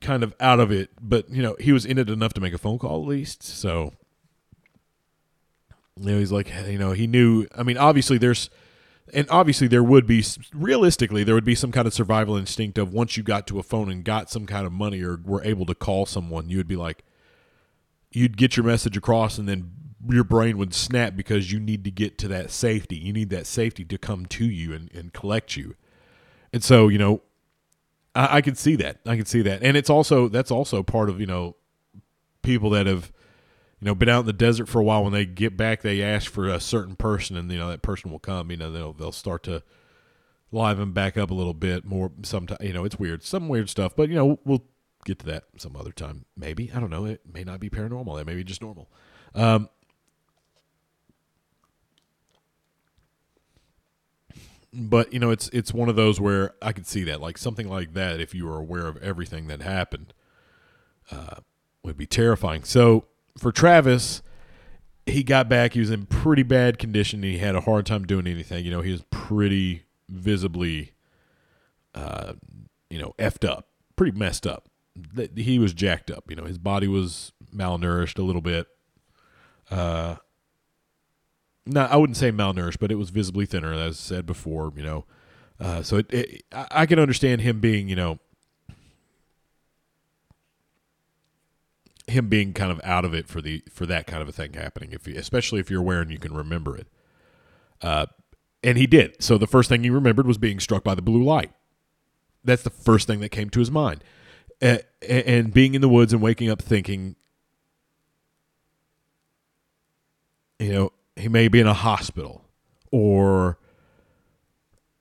kind 0.00 0.22
of 0.22 0.32
out 0.38 0.60
of 0.60 0.70
it. 0.70 0.90
But 1.02 1.28
you 1.28 1.42
know, 1.42 1.56
he 1.58 1.72
was 1.72 1.84
in 1.84 1.98
it 1.98 2.08
enough 2.08 2.34
to 2.34 2.40
make 2.40 2.54
a 2.54 2.58
phone 2.58 2.78
call 2.78 3.02
at 3.02 3.08
least. 3.08 3.42
So 3.42 3.94
you 5.96 6.12
know, 6.12 6.18
he's 6.20 6.30
like, 6.30 6.52
you 6.68 6.78
know, 6.78 6.92
he 6.92 7.08
knew. 7.08 7.48
I 7.58 7.64
mean, 7.64 7.78
obviously, 7.78 8.16
there's, 8.16 8.48
and 9.12 9.26
obviously, 9.28 9.66
there 9.66 9.82
would 9.82 10.06
be 10.06 10.24
realistically, 10.54 11.24
there 11.24 11.34
would 11.34 11.44
be 11.44 11.56
some 11.56 11.72
kind 11.72 11.88
of 11.88 11.94
survival 11.94 12.36
instinct 12.36 12.78
of 12.78 12.92
once 12.94 13.16
you 13.16 13.24
got 13.24 13.48
to 13.48 13.58
a 13.58 13.64
phone 13.64 13.90
and 13.90 14.04
got 14.04 14.30
some 14.30 14.46
kind 14.46 14.64
of 14.64 14.72
money 14.72 15.02
or 15.02 15.18
were 15.24 15.42
able 15.42 15.66
to 15.66 15.74
call 15.74 16.06
someone, 16.06 16.48
you 16.48 16.58
would 16.58 16.68
be 16.68 16.76
like, 16.76 17.02
you'd 18.12 18.36
get 18.36 18.56
your 18.56 18.64
message 18.64 18.96
across, 18.96 19.36
and 19.36 19.48
then 19.48 19.72
your 20.08 20.24
brain 20.24 20.58
would 20.58 20.74
snap 20.74 21.16
because 21.16 21.52
you 21.52 21.60
need 21.60 21.84
to 21.84 21.90
get 21.90 22.18
to 22.18 22.28
that 22.28 22.50
safety. 22.50 22.96
You 22.96 23.12
need 23.12 23.30
that 23.30 23.46
safety 23.46 23.84
to 23.84 23.98
come 23.98 24.26
to 24.26 24.44
you 24.44 24.72
and, 24.72 24.92
and 24.92 25.12
collect 25.12 25.56
you. 25.56 25.74
And 26.52 26.62
so, 26.62 26.88
you 26.88 26.98
know, 26.98 27.22
I, 28.14 28.36
I 28.36 28.40
can 28.40 28.54
see 28.54 28.76
that. 28.76 28.98
I 29.06 29.16
can 29.16 29.26
see 29.26 29.42
that. 29.42 29.62
And 29.62 29.76
it's 29.76 29.90
also, 29.90 30.28
that's 30.28 30.50
also 30.50 30.82
part 30.82 31.08
of, 31.08 31.20
you 31.20 31.26
know, 31.26 31.56
people 32.42 32.70
that 32.70 32.86
have, 32.86 33.12
you 33.80 33.86
know, 33.86 33.94
been 33.94 34.08
out 34.08 34.20
in 34.20 34.26
the 34.26 34.32
desert 34.32 34.68
for 34.68 34.80
a 34.80 34.84
while. 34.84 35.04
When 35.04 35.12
they 35.12 35.26
get 35.26 35.56
back, 35.56 35.82
they 35.82 36.02
ask 36.02 36.30
for 36.30 36.48
a 36.48 36.60
certain 36.60 36.96
person 36.96 37.36
and, 37.36 37.50
you 37.50 37.58
know, 37.58 37.68
that 37.68 37.82
person 37.82 38.10
will 38.10 38.18
come, 38.18 38.50
you 38.50 38.56
know, 38.56 38.70
they'll, 38.70 38.92
they'll 38.92 39.12
start 39.12 39.42
to 39.44 39.62
liven 40.50 40.92
back 40.92 41.16
up 41.18 41.30
a 41.30 41.34
little 41.34 41.54
bit 41.54 41.84
more. 41.84 42.12
Sometimes, 42.22 42.60
you 42.62 42.72
know, 42.72 42.84
it's 42.84 42.98
weird, 42.98 43.22
some 43.22 43.48
weird 43.48 43.68
stuff, 43.68 43.94
but, 43.94 44.08
you 44.08 44.14
know, 44.14 44.38
we'll 44.44 44.64
get 45.04 45.18
to 45.20 45.26
that 45.26 45.44
some 45.56 45.76
other 45.76 45.92
time. 45.92 46.24
Maybe. 46.36 46.70
I 46.74 46.80
don't 46.80 46.90
know. 46.90 47.04
It 47.04 47.20
may 47.32 47.44
not 47.44 47.60
be 47.60 47.70
paranormal. 47.70 48.20
It 48.20 48.26
may 48.26 48.34
be 48.34 48.44
just 48.44 48.62
normal. 48.62 48.90
Um, 49.34 49.68
but 54.72 55.12
you 55.12 55.18
know 55.18 55.30
it's 55.30 55.48
it's 55.50 55.72
one 55.72 55.88
of 55.88 55.96
those 55.96 56.20
where 56.20 56.54
I 56.60 56.72
could 56.72 56.86
see 56.86 57.04
that 57.04 57.20
like 57.20 57.38
something 57.38 57.68
like 57.68 57.94
that 57.94 58.20
if 58.20 58.34
you 58.34 58.46
were 58.46 58.58
aware 58.58 58.86
of 58.86 58.96
everything 59.02 59.46
that 59.48 59.62
happened 59.62 60.12
uh, 61.10 61.36
would 61.82 61.96
be 61.96 62.06
terrifying. 62.06 62.64
So 62.64 63.06
for 63.38 63.52
Travis, 63.52 64.22
he 65.06 65.22
got 65.22 65.48
back. 65.48 65.74
He 65.74 65.80
was 65.80 65.90
in 65.90 66.06
pretty 66.06 66.42
bad 66.42 66.78
condition. 66.78 67.22
He 67.22 67.38
had 67.38 67.54
a 67.54 67.60
hard 67.60 67.86
time 67.86 68.04
doing 68.04 68.26
anything. 68.26 68.64
You 68.64 68.70
know, 68.70 68.80
he 68.80 68.92
was 68.92 69.04
pretty 69.10 69.84
visibly, 70.08 70.92
uh, 71.94 72.34
you 72.90 72.98
know, 72.98 73.14
effed 73.18 73.48
up, 73.48 73.68
pretty 73.94 74.18
messed 74.18 74.46
up. 74.46 74.68
He 75.36 75.58
was 75.58 75.74
jacked 75.74 76.10
up. 76.10 76.24
You 76.28 76.36
know, 76.36 76.44
his 76.44 76.58
body 76.58 76.88
was 76.88 77.32
malnourished 77.54 78.18
a 78.18 78.22
little 78.22 78.42
bit. 78.42 78.66
Uh, 79.70 80.16
not 81.66 81.90
I 81.90 81.96
wouldn't 81.96 82.16
say 82.16 82.30
malnourished, 82.30 82.78
but 82.78 82.92
it 82.92 82.96
was 82.96 83.10
visibly 83.10 83.46
thinner, 83.46 83.72
as 83.72 83.96
I 83.96 84.00
said 84.00 84.26
before. 84.26 84.72
You 84.76 84.82
know, 84.84 85.04
uh, 85.60 85.82
so 85.82 85.98
it, 85.98 86.12
it, 86.12 86.44
I 86.52 86.86
can 86.86 86.98
understand 86.98 87.40
him 87.40 87.60
being, 87.60 87.88
you 87.88 87.96
know, 87.96 88.18
him 92.06 92.28
being 92.28 92.52
kind 92.52 92.70
of 92.70 92.80
out 92.84 93.04
of 93.04 93.14
it 93.14 93.26
for 93.26 93.40
the 93.40 93.62
for 93.70 93.86
that 93.86 94.06
kind 94.06 94.22
of 94.22 94.28
a 94.28 94.32
thing 94.32 94.52
happening. 94.52 94.92
If 94.92 95.08
you, 95.08 95.16
especially 95.16 95.60
if 95.60 95.70
you're 95.70 95.80
aware 95.80 96.00
and 96.00 96.10
you 96.10 96.18
can 96.18 96.34
remember 96.34 96.76
it, 96.76 96.86
uh, 97.82 98.06
and 98.62 98.78
he 98.78 98.86
did. 98.86 99.22
So 99.22 99.38
the 99.38 99.46
first 99.46 99.68
thing 99.68 99.82
he 99.82 99.90
remembered 99.90 100.26
was 100.26 100.38
being 100.38 100.60
struck 100.60 100.84
by 100.84 100.94
the 100.94 101.02
blue 101.02 101.22
light. 101.22 101.52
That's 102.44 102.62
the 102.62 102.70
first 102.70 103.06
thing 103.08 103.20
that 103.20 103.30
came 103.30 103.50
to 103.50 103.58
his 103.58 103.72
mind, 103.72 104.04
uh, 104.62 104.78
and 105.08 105.52
being 105.52 105.74
in 105.74 105.80
the 105.80 105.88
woods 105.88 106.12
and 106.12 106.22
waking 106.22 106.48
up 106.48 106.62
thinking, 106.62 107.16
you 110.60 110.72
know, 110.72 110.92
he 111.16 111.28
may 111.28 111.48
be 111.48 111.60
in 111.60 111.66
a 111.66 111.74
hospital 111.74 112.44
or 112.92 113.58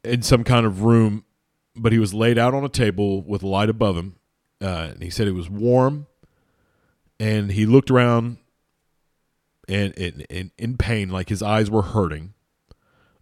in 0.04 0.22
some 0.22 0.44
kind 0.44 0.66
of 0.66 0.84
room, 0.84 1.26
but 1.76 1.92
he 1.92 2.00
was 2.00 2.14
laid 2.14 2.38
out 2.38 2.54
on 2.54 2.64
a 2.64 2.70
table 2.70 3.22
with 3.22 3.44
a 3.44 3.48
light 3.48 3.70
above 3.70 3.98
him. 3.98 4.16
Uh, 4.62 4.90
and 4.92 5.04
he 5.04 5.10
said 5.10 5.28
it 5.28 5.34
was 5.34 5.50
warm, 5.50 6.08
and 7.20 7.52
he 7.52 7.66
looked 7.66 7.92
around 7.92 8.38
and 9.68 9.94
in 9.94 10.52
in 10.58 10.78
pain, 10.78 11.10
like 11.10 11.30
his 11.30 11.42
eyes 11.42 11.70
were 11.70 11.82
hurting. 11.82 12.34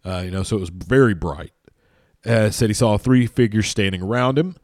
Uh, 0.04 0.22
you 0.24 0.30
know, 0.30 0.42
so 0.42 0.56
it 0.56 0.60
was 0.60 0.68
very 0.70 1.14
bright. 1.14 1.52
Uh, 2.24 2.50
said 2.50 2.70
he 2.70 2.74
saw 2.74 2.96
three 2.96 3.26
figures 3.26 3.68
standing 3.68 4.02
around 4.02 4.38
him, 4.38 4.56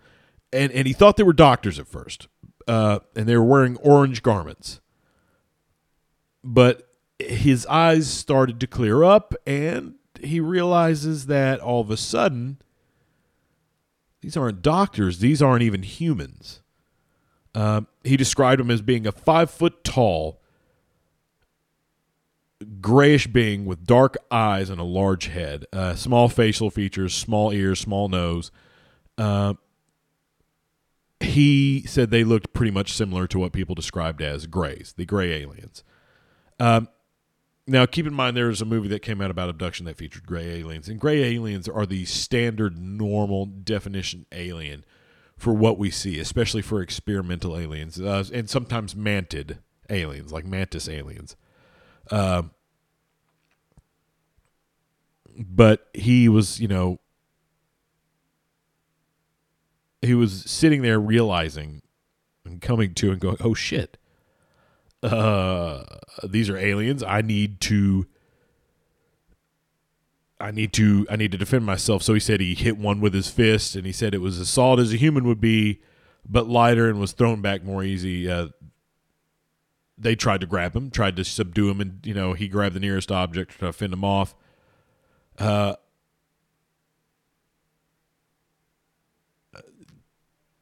and 0.53 0.71
and 0.73 0.87
he 0.87 0.93
thought 0.93 1.17
they 1.17 1.23
were 1.23 1.33
doctors 1.33 1.79
at 1.79 1.89
first, 1.89 2.29
uh, 2.69 3.01
and 3.17 3.27
they 3.27 3.37
were 3.37 3.45
wearing 3.45 3.77
orange 3.79 4.23
garments. 4.23 4.81
But 6.43 6.90
his 7.29 7.67
eyes 7.67 8.09
started 8.09 8.61
to 8.61 8.67
clear 8.67 9.05
up, 9.05 9.35
and 9.47 9.95
he 10.21 10.41
realizes 10.41 11.27
that 11.27 11.61
all 11.61 11.81
of 11.81 11.91
a 11.91 11.97
sudden, 11.97 12.59
these 14.21 14.37
aren't 14.37 14.63
doctors; 14.63 15.19
these 15.19 15.43
aren't 15.43 15.63
even 15.63 15.83
humans. 15.83 16.63
Uh, 17.55 17.83
he 18.05 18.17
described 18.17 18.61
him 18.61 18.71
as 18.71 18.83
being 18.83 19.07
a 19.07 19.13
five 19.13 19.51
foot 19.51 19.83
tall, 19.83 20.41
grayish 22.81 23.27
being 23.27 23.65
with 23.65 23.87
dark 23.87 24.17
eyes 24.31 24.71
and 24.71 24.81
a 24.81 24.85
large 24.85 25.27
head, 25.29 25.65
uh, 25.73 25.95
small 25.95 26.29
facial 26.29 26.71
features, 26.71 27.15
small 27.15 27.53
ears, 27.53 27.81
small 27.81 28.09
nose. 28.09 28.51
Uh, 29.19 29.55
he 31.21 31.85
said 31.87 32.11
they 32.11 32.25
looked 32.25 32.53
pretty 32.53 32.71
much 32.71 32.93
similar 32.93 33.27
to 33.27 33.39
what 33.39 33.53
people 33.53 33.75
described 33.75 34.23
as 34.23 34.47
grays, 34.47 34.95
the 34.97 35.05
gray 35.05 35.43
aliens. 35.43 35.85
Um, 36.59 36.89
now, 37.71 37.87
keep 37.87 38.05
in 38.05 38.13
mind, 38.13 38.37
there 38.37 38.49
was 38.49 38.61
a 38.61 38.65
movie 38.65 38.89
that 38.89 39.01
came 39.01 39.21
out 39.21 39.31
about 39.31 39.49
abduction 39.49 39.87
that 39.87 39.97
featured 39.97 40.27
gray 40.27 40.59
aliens, 40.59 40.89
and 40.89 40.99
gray 40.99 41.23
aliens 41.23 41.69
are 41.69 41.87
the 41.87 42.05
standard, 42.05 42.77
normal 42.77 43.47
definition 43.47 44.27
alien 44.33 44.85
for 45.37 45.55
what 45.55 45.79
we 45.79 45.89
see, 45.89 46.19
especially 46.19 46.63
for 46.63 46.83
experimental 46.83 47.57
aliens, 47.57 48.01
uh, 48.01 48.25
and 48.35 48.51
sometimes 48.51 48.95
mantid 48.95 49.59
aliens, 49.89 50.33
like 50.33 50.45
mantis 50.45 50.89
aliens. 50.89 51.37
Uh, 52.11 52.43
but 55.39 55.89
he 55.95 56.29
was, 56.29 56.59
you 56.59 56.67
know, 56.67 56.99
he 60.03 60.15
was 60.15 60.43
sitting 60.43 60.83
there 60.83 60.99
realizing 60.99 61.83
and 62.45 62.61
coming 62.61 62.95
to 62.95 63.13
and 63.13 63.21
going, 63.21 63.37
"Oh 63.39 63.55
shit, 63.55 63.97
uh, 65.03 65.85
these 66.25 66.49
are 66.51 66.57
aliens. 66.57 67.03
I 67.03 67.23
need 67.23 67.61
to." 67.63 68.07
I 70.43 70.51
need 70.51 70.73
to 70.73 71.07
I 71.11 71.17
need 71.17 71.33
to 71.33 71.39
defend 71.39 71.67
myself. 71.67 72.03
So 72.03 72.15
he 72.15 72.21
said 72.21 72.41
he 72.41 72.55
hit 72.55 72.79
one 72.79 73.03
with 73.03 73.13
his 73.13 73.29
fist, 73.29 73.77
and 73.77 73.85
he 73.85 73.93
said 73.93 74.15
it 74.15 74.23
was 74.23 74.41
as 74.41 74.49
solid 74.49 74.81
as 74.81 74.91
a 74.91 74.97
human 74.97 75.25
would 75.25 75.41
be, 75.41 75.83
but 76.27 76.49
lighter 76.49 76.89
and 76.89 76.99
was 76.99 77.13
thrown 77.13 77.43
back 77.43 77.63
more 77.63 77.85
easy. 77.85 78.31
Uh, 78.31 78.49
they 79.99 80.17
tried 80.17 80.41
to 80.41 80.47
grab 80.47 80.75
him, 80.75 80.91
tried 80.91 81.17
to 81.17 81.25
subdue 81.25 81.69
him, 81.69 81.81
and 81.81 82.01
you 82.05 82.15
know 82.15 82.33
he 82.33 82.49
grabbed 82.49 82.75
the 82.75 82.81
nearest 82.81 83.13
object 83.13 83.61
to 83.61 83.73
fend 83.73 83.93
him 83.93 84.03
off. 84.03 84.35
Uh, 85.39 85.75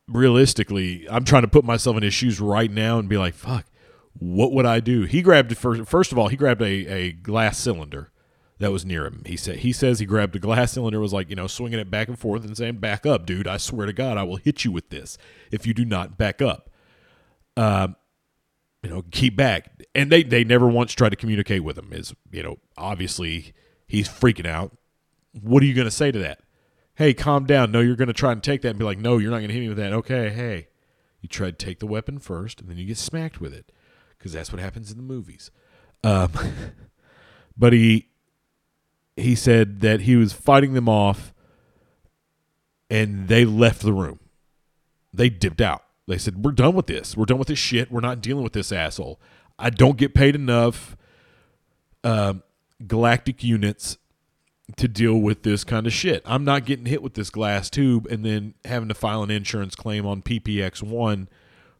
realistically, 0.09 1.07
I'm 1.09 1.24
trying 1.24 1.42
to 1.42 1.48
put 1.48 1.64
myself 1.64 1.96
in 1.96 2.03
his 2.03 2.14
shoes 2.14 2.40
right 2.40 2.70
now 2.70 2.98
and 2.98 3.09
be 3.09 3.16
like, 3.16 3.35
"Fuck, 3.35 3.66
what 4.18 4.52
would 4.52 4.66
I 4.66 4.80
do?" 4.80 5.02
He 5.02 5.22
grabbed 5.22 5.56
first. 5.56 5.88
First 5.88 6.12
of 6.12 6.18
all, 6.18 6.28
he 6.28 6.36
grabbed 6.36 6.62
a, 6.62 6.86
a 6.86 7.12
glass 7.12 7.58
cylinder 7.58 8.10
that 8.58 8.72
was 8.72 8.84
near 8.84 9.06
him. 9.06 9.22
He 9.26 9.36
said 9.36 9.58
he 9.58 9.72
says 9.72 9.98
he 9.98 10.06
grabbed 10.06 10.36
a 10.36 10.40
glass 10.40 10.72
cylinder, 10.72 11.00
was 11.00 11.12
like 11.12 11.30
you 11.30 11.36
know 11.36 11.46
swinging 11.46 11.78
it 11.78 11.90
back 11.90 12.08
and 12.08 12.18
forth 12.18 12.44
and 12.44 12.56
saying, 12.56 12.78
"Back 12.78 13.06
up, 13.06 13.26
dude! 13.26 13.46
I 13.46 13.56
swear 13.56 13.86
to 13.86 13.92
God, 13.92 14.18
I 14.18 14.24
will 14.24 14.36
hit 14.36 14.64
you 14.64 14.72
with 14.72 14.90
this 14.90 15.18
if 15.50 15.66
you 15.66 15.74
do 15.74 15.84
not 15.84 16.18
back 16.18 16.42
up." 16.42 16.70
Um, 17.56 17.96
you 18.82 18.90
know, 18.90 19.02
keep 19.10 19.36
back. 19.36 19.82
And 19.94 20.10
they 20.10 20.22
they 20.22 20.44
never 20.44 20.68
once 20.68 20.92
tried 20.92 21.10
to 21.10 21.16
communicate 21.16 21.64
with 21.64 21.78
him. 21.78 21.92
Is 21.92 22.14
you 22.30 22.42
know 22.42 22.58
obviously 22.76 23.52
he's 23.86 24.08
freaking 24.08 24.46
out. 24.46 24.76
What 25.40 25.62
are 25.62 25.66
you 25.66 25.74
going 25.74 25.86
to 25.86 25.90
say 25.90 26.10
to 26.10 26.18
that? 26.20 26.40
Hey, 26.94 27.14
calm 27.14 27.46
down. 27.46 27.70
No, 27.70 27.80
you're 27.80 27.96
going 27.96 28.08
to 28.08 28.14
try 28.14 28.32
and 28.32 28.42
take 28.42 28.62
that 28.62 28.70
and 28.70 28.78
be 28.78 28.84
like, 28.84 28.98
no, 28.98 29.18
you're 29.18 29.30
not 29.30 29.38
going 29.38 29.48
to 29.48 29.54
hit 29.54 29.60
me 29.60 29.68
with 29.68 29.78
that. 29.78 29.92
Okay, 29.92 30.30
hey, 30.30 30.66
you 31.20 31.28
try 31.28 31.46
to 31.46 31.56
take 31.56 31.78
the 31.78 31.86
weapon 31.86 32.18
first, 32.18 32.60
and 32.60 32.68
then 32.68 32.76
you 32.76 32.86
get 32.86 32.98
smacked 32.98 33.40
with 33.40 33.54
it 33.54 33.70
because 34.18 34.33
that's 34.33 34.52
what 34.52 34.61
happens 34.61 34.90
in 34.90 34.96
the 34.96 35.02
movies. 35.02 35.50
Um, 36.02 36.33
but 37.57 37.72
he 37.72 38.09
he 39.16 39.35
said 39.35 39.81
that 39.81 40.02
he 40.02 40.16
was 40.16 40.33
fighting 40.33 40.74
them 40.74 40.88
off, 40.88 41.33
and 42.90 43.28
they 43.28 43.44
left 43.44 43.83
the 43.83 43.92
room. 43.92 44.20
They 45.12 45.28
dipped 45.28 45.61
out. 45.61 45.85
They 46.07 46.18
said, 46.18 46.44
"We're 46.44 46.52
done 46.52 46.74
with 46.74 46.87
this. 46.87 47.16
We're 47.16 47.24
done 47.24 47.38
with 47.38 47.48
this 47.48 47.59
shit. 47.59 47.90
We're 47.90 48.00
not 48.00 48.20
dealing 48.20 48.44
with 48.44 48.52
this 48.52 48.72
asshole. 48.72 49.20
I 49.59 49.70
don't 49.70 49.96
get 49.96 50.14
paid 50.14 50.35
enough." 50.35 50.96
Um, 52.04 52.42
galactic 52.87 53.42
units 53.42 53.98
to 54.76 54.87
deal 54.87 55.18
with 55.18 55.42
this 55.42 55.64
kind 55.64 55.87
of 55.87 55.92
shit. 55.92 56.22
I'm 56.24 56.44
not 56.44 56.64
getting 56.64 56.87
hit 56.87 57.02
with 57.02 57.14
this 57.14 57.31
glass 57.31 57.70
tube 57.70 58.07
and 58.07 58.24
then 58.24 58.54
having 58.64 58.88
to 58.88 58.94
file 58.94 59.22
an 59.22 59.31
insurance 59.31 59.74
claim 59.74 60.07
on 60.07 60.22
PPX1 60.22 61.26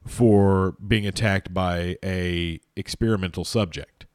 for 0.07 0.75
being 0.87 1.07
attacked 1.07 1.53
by 1.53 1.97
a 2.05 2.61
experimental 2.77 3.45
subject. 3.45 4.07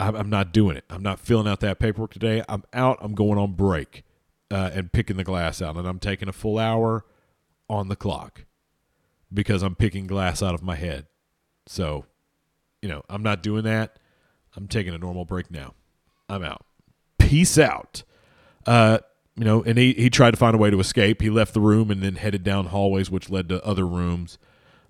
I'm, 0.00 0.28
not 0.28 0.52
doing 0.52 0.76
it. 0.76 0.84
I'm 0.90 1.02
not 1.02 1.20
filling 1.20 1.46
out 1.46 1.60
that 1.60 1.78
paperwork 1.78 2.12
today. 2.12 2.42
I'm 2.48 2.64
out. 2.72 2.98
I'm 3.00 3.14
going 3.14 3.38
on 3.38 3.52
break 3.52 4.04
uh, 4.50 4.70
and 4.74 4.92
picking 4.92 5.16
the 5.16 5.24
glass 5.24 5.62
out, 5.62 5.76
and 5.76 5.86
I'm 5.86 5.98
taking 5.98 6.28
a 6.28 6.32
full 6.32 6.58
hour 6.58 7.04
on 7.70 7.88
the 7.88 7.96
clock 7.96 8.44
because 9.32 9.62
I'm 9.62 9.74
picking 9.74 10.06
glass 10.06 10.42
out 10.42 10.54
of 10.54 10.62
my 10.62 10.74
head. 10.74 11.06
So, 11.66 12.04
you 12.82 12.88
know, 12.88 13.02
I'm 13.08 13.22
not 13.22 13.42
doing 13.42 13.64
that. 13.64 13.98
I'm 14.56 14.68
taking 14.68 14.94
a 14.94 14.98
normal 14.98 15.24
break 15.24 15.50
now. 15.50 15.74
I'm 16.28 16.42
out. 16.42 16.64
Peace 17.18 17.58
out. 17.58 18.02
Uh, 18.66 18.98
you 19.36 19.44
know, 19.44 19.62
and 19.62 19.76
he, 19.76 19.92
he 19.94 20.10
tried 20.10 20.30
to 20.32 20.36
find 20.36 20.54
a 20.54 20.58
way 20.58 20.70
to 20.70 20.78
escape. 20.78 21.20
He 21.20 21.30
left 21.30 21.54
the 21.54 21.60
room 21.60 21.90
and 21.90 22.02
then 22.02 22.16
headed 22.16 22.44
down 22.44 22.66
hallways, 22.66 23.10
which 23.10 23.30
led 23.30 23.48
to 23.48 23.64
other 23.64 23.86
rooms, 23.86 24.38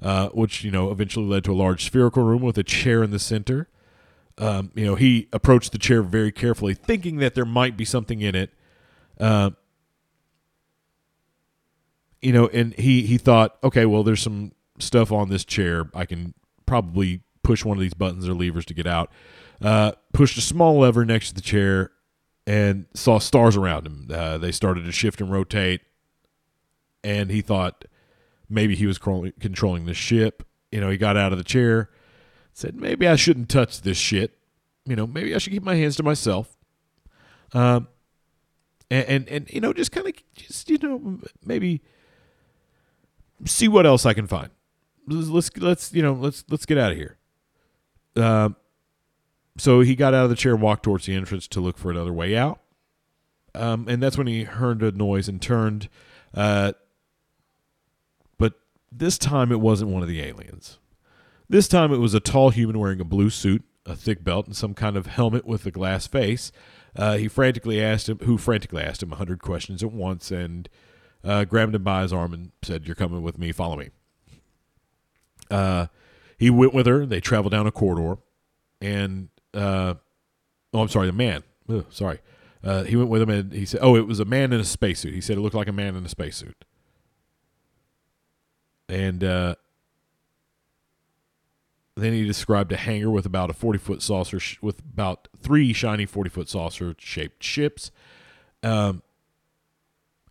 uh, 0.02 0.28
which, 0.30 0.62
you 0.62 0.70
know, 0.70 0.90
eventually 0.90 1.26
led 1.26 1.44
to 1.44 1.52
a 1.52 1.54
large 1.54 1.84
spherical 1.84 2.24
room 2.24 2.42
with 2.42 2.58
a 2.58 2.62
chair 2.62 3.02
in 3.02 3.10
the 3.10 3.18
center. 3.18 3.68
Um, 4.36 4.70
you 4.74 4.84
know, 4.84 4.96
he 4.96 5.28
approached 5.32 5.72
the 5.72 5.78
chair 5.78 6.02
very 6.02 6.32
carefully, 6.32 6.74
thinking 6.74 7.18
that 7.18 7.34
there 7.34 7.46
might 7.46 7.76
be 7.76 7.84
something 7.84 8.20
in 8.20 8.34
it. 8.34 8.52
Uh, 9.18 9.50
you 12.20 12.32
know, 12.32 12.48
and 12.48 12.74
he, 12.74 13.02
he 13.02 13.16
thought, 13.16 13.56
okay, 13.62 13.86
well, 13.86 14.02
there's 14.02 14.22
some 14.22 14.52
stuff 14.78 15.12
on 15.12 15.30
this 15.30 15.44
chair. 15.44 15.88
I 15.94 16.04
can 16.04 16.34
probably 16.66 17.22
push 17.42 17.64
one 17.64 17.76
of 17.76 17.80
these 17.80 17.94
buttons 17.94 18.28
or 18.28 18.34
levers 18.34 18.64
to 18.66 18.74
get 18.74 18.86
out 18.86 19.10
uh, 19.60 19.92
pushed 20.12 20.36
a 20.38 20.40
small 20.40 20.78
lever 20.78 21.04
next 21.04 21.28
to 21.28 21.34
the 21.34 21.40
chair 21.40 21.90
and 22.46 22.86
saw 22.94 23.18
stars 23.18 23.56
around 23.56 23.86
him. 23.86 24.08
Uh, 24.12 24.38
they 24.38 24.52
started 24.52 24.84
to 24.84 24.92
shift 24.92 25.20
and 25.20 25.30
rotate, 25.30 25.80
and 27.02 27.30
he 27.30 27.40
thought 27.40 27.84
maybe 28.48 28.74
he 28.74 28.86
was 28.86 28.98
controlling 28.98 29.86
the 29.86 29.94
ship. 29.94 30.46
You 30.70 30.80
know, 30.80 30.90
he 30.90 30.96
got 30.96 31.16
out 31.16 31.32
of 31.32 31.38
the 31.38 31.44
chair, 31.44 31.90
said, 32.52 32.76
maybe 32.76 33.06
I 33.08 33.16
shouldn't 33.16 33.48
touch 33.48 33.80
this 33.80 33.96
shit. 33.96 34.38
You 34.84 34.96
know, 34.96 35.06
maybe 35.06 35.34
I 35.34 35.38
should 35.38 35.52
keep 35.52 35.62
my 35.62 35.76
hands 35.76 35.96
to 35.96 36.02
myself. 36.02 36.56
Um, 37.52 37.88
and, 38.90 39.06
and, 39.06 39.28
and 39.28 39.50
you 39.50 39.60
know, 39.60 39.72
just 39.72 39.92
kind 39.92 40.06
of, 40.06 40.14
just, 40.34 40.68
you 40.68 40.78
know, 40.78 41.20
maybe 41.44 41.80
see 43.46 43.68
what 43.68 43.86
else 43.86 44.04
I 44.04 44.12
can 44.12 44.26
find. 44.26 44.50
Let's, 45.06 45.50
let's, 45.56 45.92
you 45.92 46.02
know, 46.02 46.12
let's, 46.12 46.44
let's 46.50 46.66
get 46.66 46.76
out 46.76 46.92
of 46.92 46.98
here. 46.98 47.16
Um, 48.16 48.56
so 49.56 49.80
he 49.80 49.94
got 49.94 50.14
out 50.14 50.24
of 50.24 50.30
the 50.30 50.36
chair 50.36 50.54
and 50.54 50.62
walked 50.62 50.82
towards 50.82 51.06
the 51.06 51.14
entrance 51.14 51.46
to 51.48 51.60
look 51.60 51.78
for 51.78 51.90
another 51.90 52.12
way 52.12 52.36
out. 52.36 52.60
Um, 53.54 53.86
and 53.88 54.02
that's 54.02 54.18
when 54.18 54.26
he 54.26 54.44
heard 54.44 54.82
a 54.82 54.90
noise 54.90 55.28
and 55.28 55.40
turned. 55.40 55.88
Uh, 56.34 56.72
but 58.36 58.54
this 58.90 59.16
time 59.16 59.52
it 59.52 59.60
wasn't 59.60 59.90
one 59.90 60.02
of 60.02 60.08
the 60.08 60.20
aliens. 60.22 60.78
This 61.48 61.68
time 61.68 61.92
it 61.92 61.98
was 61.98 62.14
a 62.14 62.20
tall 62.20 62.50
human 62.50 62.78
wearing 62.78 63.00
a 63.00 63.04
blue 63.04 63.30
suit, 63.30 63.62
a 63.86 63.94
thick 63.94 64.24
belt, 64.24 64.46
and 64.46 64.56
some 64.56 64.74
kind 64.74 64.96
of 64.96 65.06
helmet 65.06 65.44
with 65.44 65.66
a 65.66 65.70
glass 65.70 66.06
face. 66.06 66.50
Uh, 66.96 67.16
he 67.16 67.28
frantically 67.28 67.80
asked 67.80 68.08
him, 68.08 68.18
who 68.20 68.38
frantically 68.38 68.82
asked 68.82 69.02
him 69.02 69.12
a 69.12 69.16
hundred 69.16 69.40
questions 69.40 69.82
at 69.82 69.92
once, 69.92 70.30
and 70.30 70.68
uh, 71.22 71.44
grabbed 71.44 71.74
him 71.74 71.82
by 71.82 72.02
his 72.02 72.12
arm 72.12 72.32
and 72.32 72.52
said, 72.62 72.86
"You're 72.86 72.94
coming 72.94 73.22
with 73.22 73.38
me. 73.38 73.52
Follow 73.52 73.76
me." 73.76 73.90
Uh, 75.50 75.86
he 76.38 76.50
went 76.50 76.74
with 76.74 76.86
her. 76.86 77.04
They 77.04 77.20
traveled 77.20 77.52
down 77.52 77.66
a 77.66 77.72
corridor, 77.72 78.20
and 78.80 79.28
uh, 79.54 79.94
oh, 80.72 80.80
I'm 80.80 80.88
sorry, 80.88 81.06
the 81.06 81.12
man. 81.12 81.42
Ugh, 81.68 81.84
sorry. 81.90 82.20
Uh, 82.62 82.84
he 82.84 82.96
went 82.96 83.10
with 83.10 83.22
him 83.22 83.30
and 83.30 83.52
he 83.52 83.66
said, 83.66 83.80
"Oh, 83.82 83.96
it 83.96 84.06
was 84.06 84.20
a 84.20 84.24
man 84.24 84.52
in 84.52 84.60
a 84.60 84.64
spacesuit." 84.64 85.14
He 85.14 85.20
said 85.20 85.36
it 85.36 85.40
looked 85.40 85.54
like 85.54 85.68
a 85.68 85.72
man 85.72 85.96
in 85.96 86.04
a 86.04 86.08
spacesuit. 86.08 86.64
And 88.88 89.24
uh, 89.24 89.54
then 91.96 92.12
he 92.12 92.24
described 92.24 92.72
a 92.72 92.76
hangar 92.76 93.10
with 93.10 93.26
about 93.26 93.50
a 93.50 93.54
40 93.54 93.78
foot 93.78 94.02
saucer 94.02 94.40
sh- 94.40 94.58
with 94.60 94.80
about 94.80 95.28
three 95.40 95.72
shiny 95.72 96.06
40 96.06 96.30
foot 96.30 96.48
saucer 96.48 96.94
shaped 96.98 97.42
ships. 97.42 97.90
Um, 98.62 99.02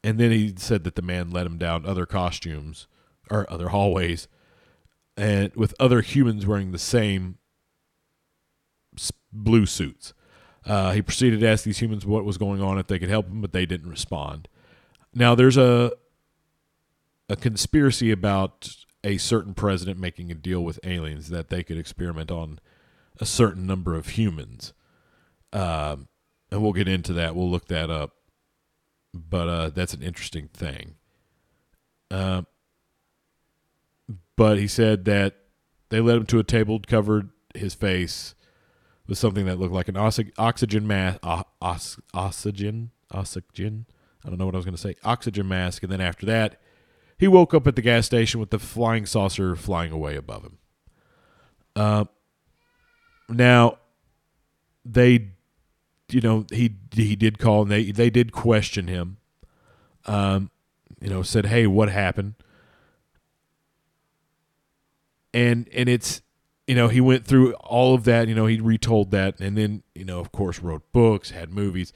and 0.03 0.19
then 0.19 0.31
he 0.31 0.53
said 0.57 0.83
that 0.83 0.95
the 0.95 1.01
man 1.01 1.31
led 1.31 1.45
him 1.45 1.57
down 1.57 1.85
other 1.85 2.05
costumes 2.05 2.87
or 3.29 3.51
other 3.51 3.69
hallways 3.69 4.27
and 5.15 5.55
with 5.55 5.73
other 5.79 6.01
humans 6.01 6.45
wearing 6.45 6.71
the 6.71 6.79
same 6.79 7.37
blue 9.31 9.65
suits. 9.65 10.13
Uh, 10.65 10.91
he 10.91 11.01
proceeded 11.01 11.41
to 11.41 11.47
ask 11.47 11.63
these 11.63 11.79
humans 11.79 12.05
what 12.05 12.25
was 12.25 12.37
going 12.37 12.61
on 12.61 12.77
if 12.77 12.87
they 12.87 12.99
could 12.99 13.09
help 13.09 13.27
him, 13.27 13.41
but 13.41 13.51
they 13.51 13.65
didn't 13.65 13.89
respond. 13.89 14.47
Now 15.13 15.35
there's 15.35 15.57
a 15.57 15.91
a 17.29 17.35
conspiracy 17.35 18.11
about 18.11 18.75
a 19.03 19.17
certain 19.17 19.53
president 19.53 19.99
making 19.99 20.31
a 20.31 20.35
deal 20.35 20.63
with 20.63 20.79
aliens 20.83 21.29
that 21.29 21.49
they 21.49 21.63
could 21.63 21.77
experiment 21.77 22.31
on 22.31 22.59
a 23.19 23.25
certain 23.25 23.65
number 23.65 23.95
of 23.95 24.09
humans. 24.09 24.73
Um, 25.51 26.07
and 26.51 26.61
we'll 26.61 26.73
get 26.73 26.87
into 26.87 27.13
that. 27.13 27.35
We'll 27.35 27.49
look 27.49 27.67
that 27.67 27.89
up. 27.89 28.11
But 29.13 29.49
uh, 29.49 29.69
that's 29.69 29.93
an 29.93 30.01
interesting 30.01 30.47
thing. 30.53 30.95
Uh, 32.09 32.43
but 34.35 34.57
he 34.57 34.67
said 34.67 35.05
that 35.05 35.35
they 35.89 35.99
led 35.99 36.17
him 36.17 36.25
to 36.27 36.39
a 36.39 36.43
table, 36.43 36.79
covered 36.79 37.29
his 37.53 37.75
face 37.75 38.33
with 39.07 39.17
something 39.17 39.45
that 39.45 39.59
looked 39.59 39.73
like 39.73 39.87
an 39.87 39.97
oxy- 39.97 40.31
oxygen 40.37 40.87
mask. 40.87 41.19
Os- 41.23 41.99
oxygen? 42.13 42.91
Oxygen? 43.11 43.85
I 44.25 44.29
don't 44.29 44.37
know 44.37 44.45
what 44.45 44.55
I 44.55 44.57
was 44.57 44.65
going 44.65 44.75
to 44.75 44.81
say. 44.81 44.95
Oxygen 45.03 45.47
mask. 45.47 45.83
And 45.83 45.91
then 45.91 46.01
after 46.01 46.25
that, 46.25 46.59
he 47.17 47.27
woke 47.27 47.53
up 47.53 47.67
at 47.67 47.75
the 47.75 47.81
gas 47.81 48.05
station 48.05 48.39
with 48.39 48.49
the 48.49 48.59
flying 48.59 49.05
saucer 49.05 49.55
flying 49.55 49.91
away 49.91 50.15
above 50.15 50.43
him. 50.43 50.57
Uh, 51.75 52.05
now, 53.29 53.77
they, 54.85 55.29
you 56.09 56.21
know, 56.21 56.45
he 56.51 56.75
he 56.93 57.15
did 57.15 57.39
call 57.39 57.63
and 57.63 57.71
they 57.71 57.91
they 57.91 58.09
did 58.09 58.31
question 58.31 58.87
him. 58.87 59.17
Um, 60.05 60.51
you 60.99 61.09
know, 61.09 61.23
said, 61.23 61.45
"Hey, 61.45 61.65
what 61.67 61.89
happened?" 61.89 62.35
And 65.33 65.67
and 65.73 65.89
it's, 65.89 66.21
you 66.67 66.75
know, 66.75 66.87
he 66.87 67.01
went 67.01 67.25
through 67.25 67.53
all 67.55 67.93
of 67.93 68.03
that. 68.05 68.27
You 68.27 68.35
know, 68.35 68.45
he 68.45 68.59
retold 68.59 69.11
that, 69.11 69.39
and 69.39 69.57
then 69.57 69.83
you 69.93 70.05
know, 70.05 70.19
of 70.19 70.31
course, 70.31 70.59
wrote 70.59 70.91
books, 70.91 71.31
had 71.31 71.51
movies. 71.51 71.93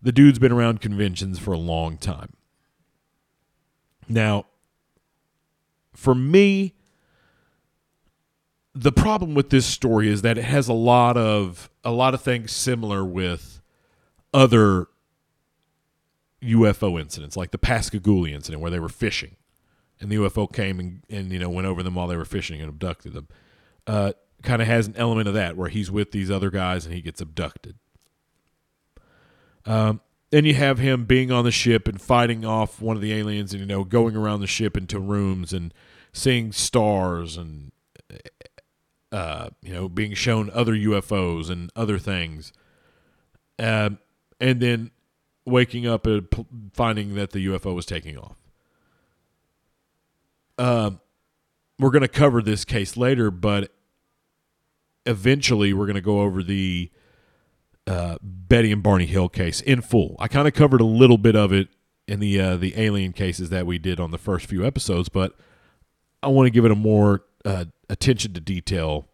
The 0.00 0.12
dude's 0.12 0.38
been 0.38 0.52
around 0.52 0.80
conventions 0.80 1.38
for 1.38 1.52
a 1.52 1.58
long 1.58 1.96
time. 1.96 2.32
Now, 4.08 4.46
for 5.92 6.14
me, 6.14 6.74
the 8.74 8.92
problem 8.92 9.34
with 9.34 9.50
this 9.50 9.66
story 9.66 10.08
is 10.08 10.22
that 10.22 10.38
it 10.38 10.44
has 10.44 10.68
a 10.68 10.72
lot 10.72 11.16
of 11.16 11.68
a 11.84 11.90
lot 11.90 12.14
of 12.14 12.22
things 12.22 12.52
similar 12.52 13.04
with 13.04 13.60
other 14.32 14.86
UFO 16.42 17.00
incidents, 17.00 17.36
like 17.36 17.50
the 17.50 17.58
Pascagoula 17.58 18.30
incident 18.30 18.62
where 18.62 18.70
they 18.70 18.78
were 18.78 18.88
fishing, 18.88 19.36
and 20.00 20.10
the 20.10 20.16
UFO 20.16 20.50
came 20.50 20.78
and, 20.78 21.02
and 21.10 21.32
you 21.32 21.38
know 21.38 21.50
went 21.50 21.66
over 21.66 21.82
them 21.82 21.96
while 21.96 22.06
they 22.06 22.16
were 22.16 22.24
fishing 22.24 22.60
and 22.60 22.68
abducted 22.70 23.12
them. 23.12 23.28
Uh, 23.88 24.12
kind 24.42 24.62
of 24.62 24.68
has 24.68 24.86
an 24.86 24.94
element 24.96 25.26
of 25.26 25.34
that 25.34 25.56
where 25.56 25.68
he's 25.68 25.90
with 25.90 26.12
these 26.12 26.30
other 26.30 26.50
guys 26.50 26.84
and 26.84 26.94
he 26.94 27.00
gets 27.00 27.20
abducted. 27.20 27.76
Um, 29.64 30.00
then 30.30 30.44
you 30.44 30.54
have 30.54 30.78
him 30.78 31.06
being 31.06 31.32
on 31.32 31.44
the 31.44 31.50
ship 31.50 31.88
and 31.88 32.00
fighting 32.00 32.44
off 32.44 32.82
one 32.82 32.96
of 32.96 33.02
the 33.02 33.14
aliens, 33.14 33.52
and 33.52 33.60
you 33.60 33.66
know 33.66 33.84
going 33.84 34.14
around 34.14 34.40
the 34.40 34.46
ship 34.46 34.76
into 34.76 35.00
rooms 35.00 35.52
and 35.52 35.72
seeing 36.12 36.52
stars 36.52 37.36
and 37.36 37.72
uh, 39.10 39.48
you 39.62 39.72
know 39.72 39.88
being 39.88 40.12
shown 40.12 40.50
other 40.50 40.74
UFOs 40.74 41.48
and 41.48 41.70
other 41.74 41.98
things, 41.98 42.52
um, 43.58 43.98
and 44.38 44.60
then 44.60 44.90
waking 45.46 45.86
up 45.86 46.06
and 46.06 46.28
finding 46.74 47.14
that 47.14 47.30
the 47.30 47.46
UFO 47.46 47.74
was 47.74 47.86
taking 47.86 48.18
off. 48.18 48.36
Um, 50.58 51.00
we're 51.78 51.90
going 51.90 52.02
to 52.02 52.08
cover 52.08 52.42
this 52.42 52.66
case 52.66 52.96
later, 52.96 53.30
but 53.30 53.72
eventually 55.06 55.72
we're 55.72 55.86
going 55.86 55.94
to 55.94 56.00
go 56.00 56.20
over 56.20 56.42
the 56.42 56.90
uh, 57.86 58.18
Betty 58.22 58.70
and 58.70 58.82
Barney 58.82 59.06
Hill 59.06 59.28
case 59.28 59.60
in 59.60 59.80
full. 59.80 60.16
I 60.18 60.28
kind 60.28 60.46
of 60.46 60.54
covered 60.54 60.80
a 60.80 60.86
little 60.86 61.18
bit 61.18 61.34
of 61.34 61.52
it 61.52 61.68
in 62.06 62.20
the 62.20 62.40
uh, 62.40 62.56
the 62.56 62.78
alien 62.78 63.12
cases 63.12 63.50
that 63.50 63.66
we 63.66 63.78
did 63.78 64.00
on 64.00 64.10
the 64.10 64.18
first 64.18 64.46
few 64.46 64.64
episodes, 64.64 65.08
but 65.08 65.34
I 66.22 66.28
want 66.28 66.46
to 66.46 66.50
give 66.50 66.64
it 66.64 66.70
a 66.70 66.76
more 66.76 67.24
uh, 67.44 67.66
attention 67.88 68.34
to 68.34 68.40
detail 68.40 69.06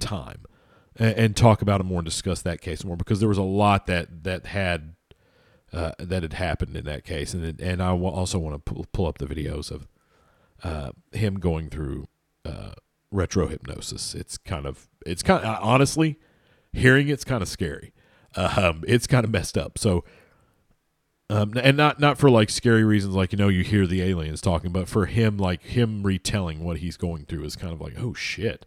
time 0.00 0.44
and, 0.96 1.16
and, 1.16 1.36
talk 1.36 1.62
about 1.62 1.80
it 1.80 1.84
more 1.84 1.98
and 1.98 2.04
discuss 2.04 2.42
that 2.42 2.60
case 2.60 2.84
more 2.84 2.96
because 2.96 3.20
there 3.20 3.28
was 3.28 3.38
a 3.38 3.42
lot 3.42 3.86
that 3.86 4.24
that 4.24 4.46
had 4.46 4.94
uh, 5.72 5.92
that 5.98 6.22
had 6.22 6.34
happened 6.34 6.76
in 6.76 6.84
that 6.84 7.04
case, 7.04 7.34
and 7.34 7.60
and 7.60 7.82
I 7.82 7.90
also 7.90 8.38
want 8.38 8.54
to 8.54 8.72
pull, 8.72 8.86
pull 8.92 9.06
up 9.06 9.18
the 9.18 9.26
videos 9.26 9.70
of 9.70 9.88
uh, 10.62 10.92
him 11.12 11.38
going 11.38 11.68
through 11.68 12.06
uh, 13.14 13.16
retro 13.16 13.48
hypnosis. 13.48 14.14
It's 14.14 14.36
kind 14.38 14.66
of 14.66 14.88
it's 15.06 15.22
kind 15.22 15.44
of 15.44 15.58
honestly 15.62 16.18
hearing 16.72 17.08
it's 17.08 17.24
kind 17.24 17.42
of 17.42 17.48
scary. 17.48 17.92
Um, 18.36 18.82
it's 18.86 19.06
kind 19.06 19.24
of 19.24 19.30
messed 19.30 19.56
up. 19.56 19.78
So, 19.78 20.04
um, 21.30 21.54
and 21.56 21.76
not 21.76 22.00
not 22.00 22.18
for 22.18 22.30
like 22.30 22.50
scary 22.50 22.84
reasons, 22.84 23.14
like 23.14 23.32
you 23.32 23.38
know 23.38 23.48
you 23.48 23.62
hear 23.62 23.86
the 23.86 24.02
aliens 24.02 24.40
talking, 24.40 24.72
but 24.72 24.88
for 24.88 25.06
him, 25.06 25.38
like 25.38 25.62
him 25.62 26.02
retelling 26.02 26.64
what 26.64 26.78
he's 26.78 26.96
going 26.96 27.24
through 27.26 27.44
is 27.44 27.56
kind 27.56 27.72
of 27.72 27.80
like, 27.80 27.94
oh 27.98 28.14
shit. 28.14 28.66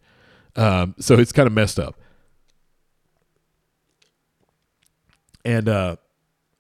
Um, 0.56 0.96
so 1.00 1.16
it's 1.16 1.32
kind 1.32 1.46
of 1.46 1.54
messed 1.54 1.80
up. 1.80 1.96
And 5.46 5.70
uh, 5.70 5.98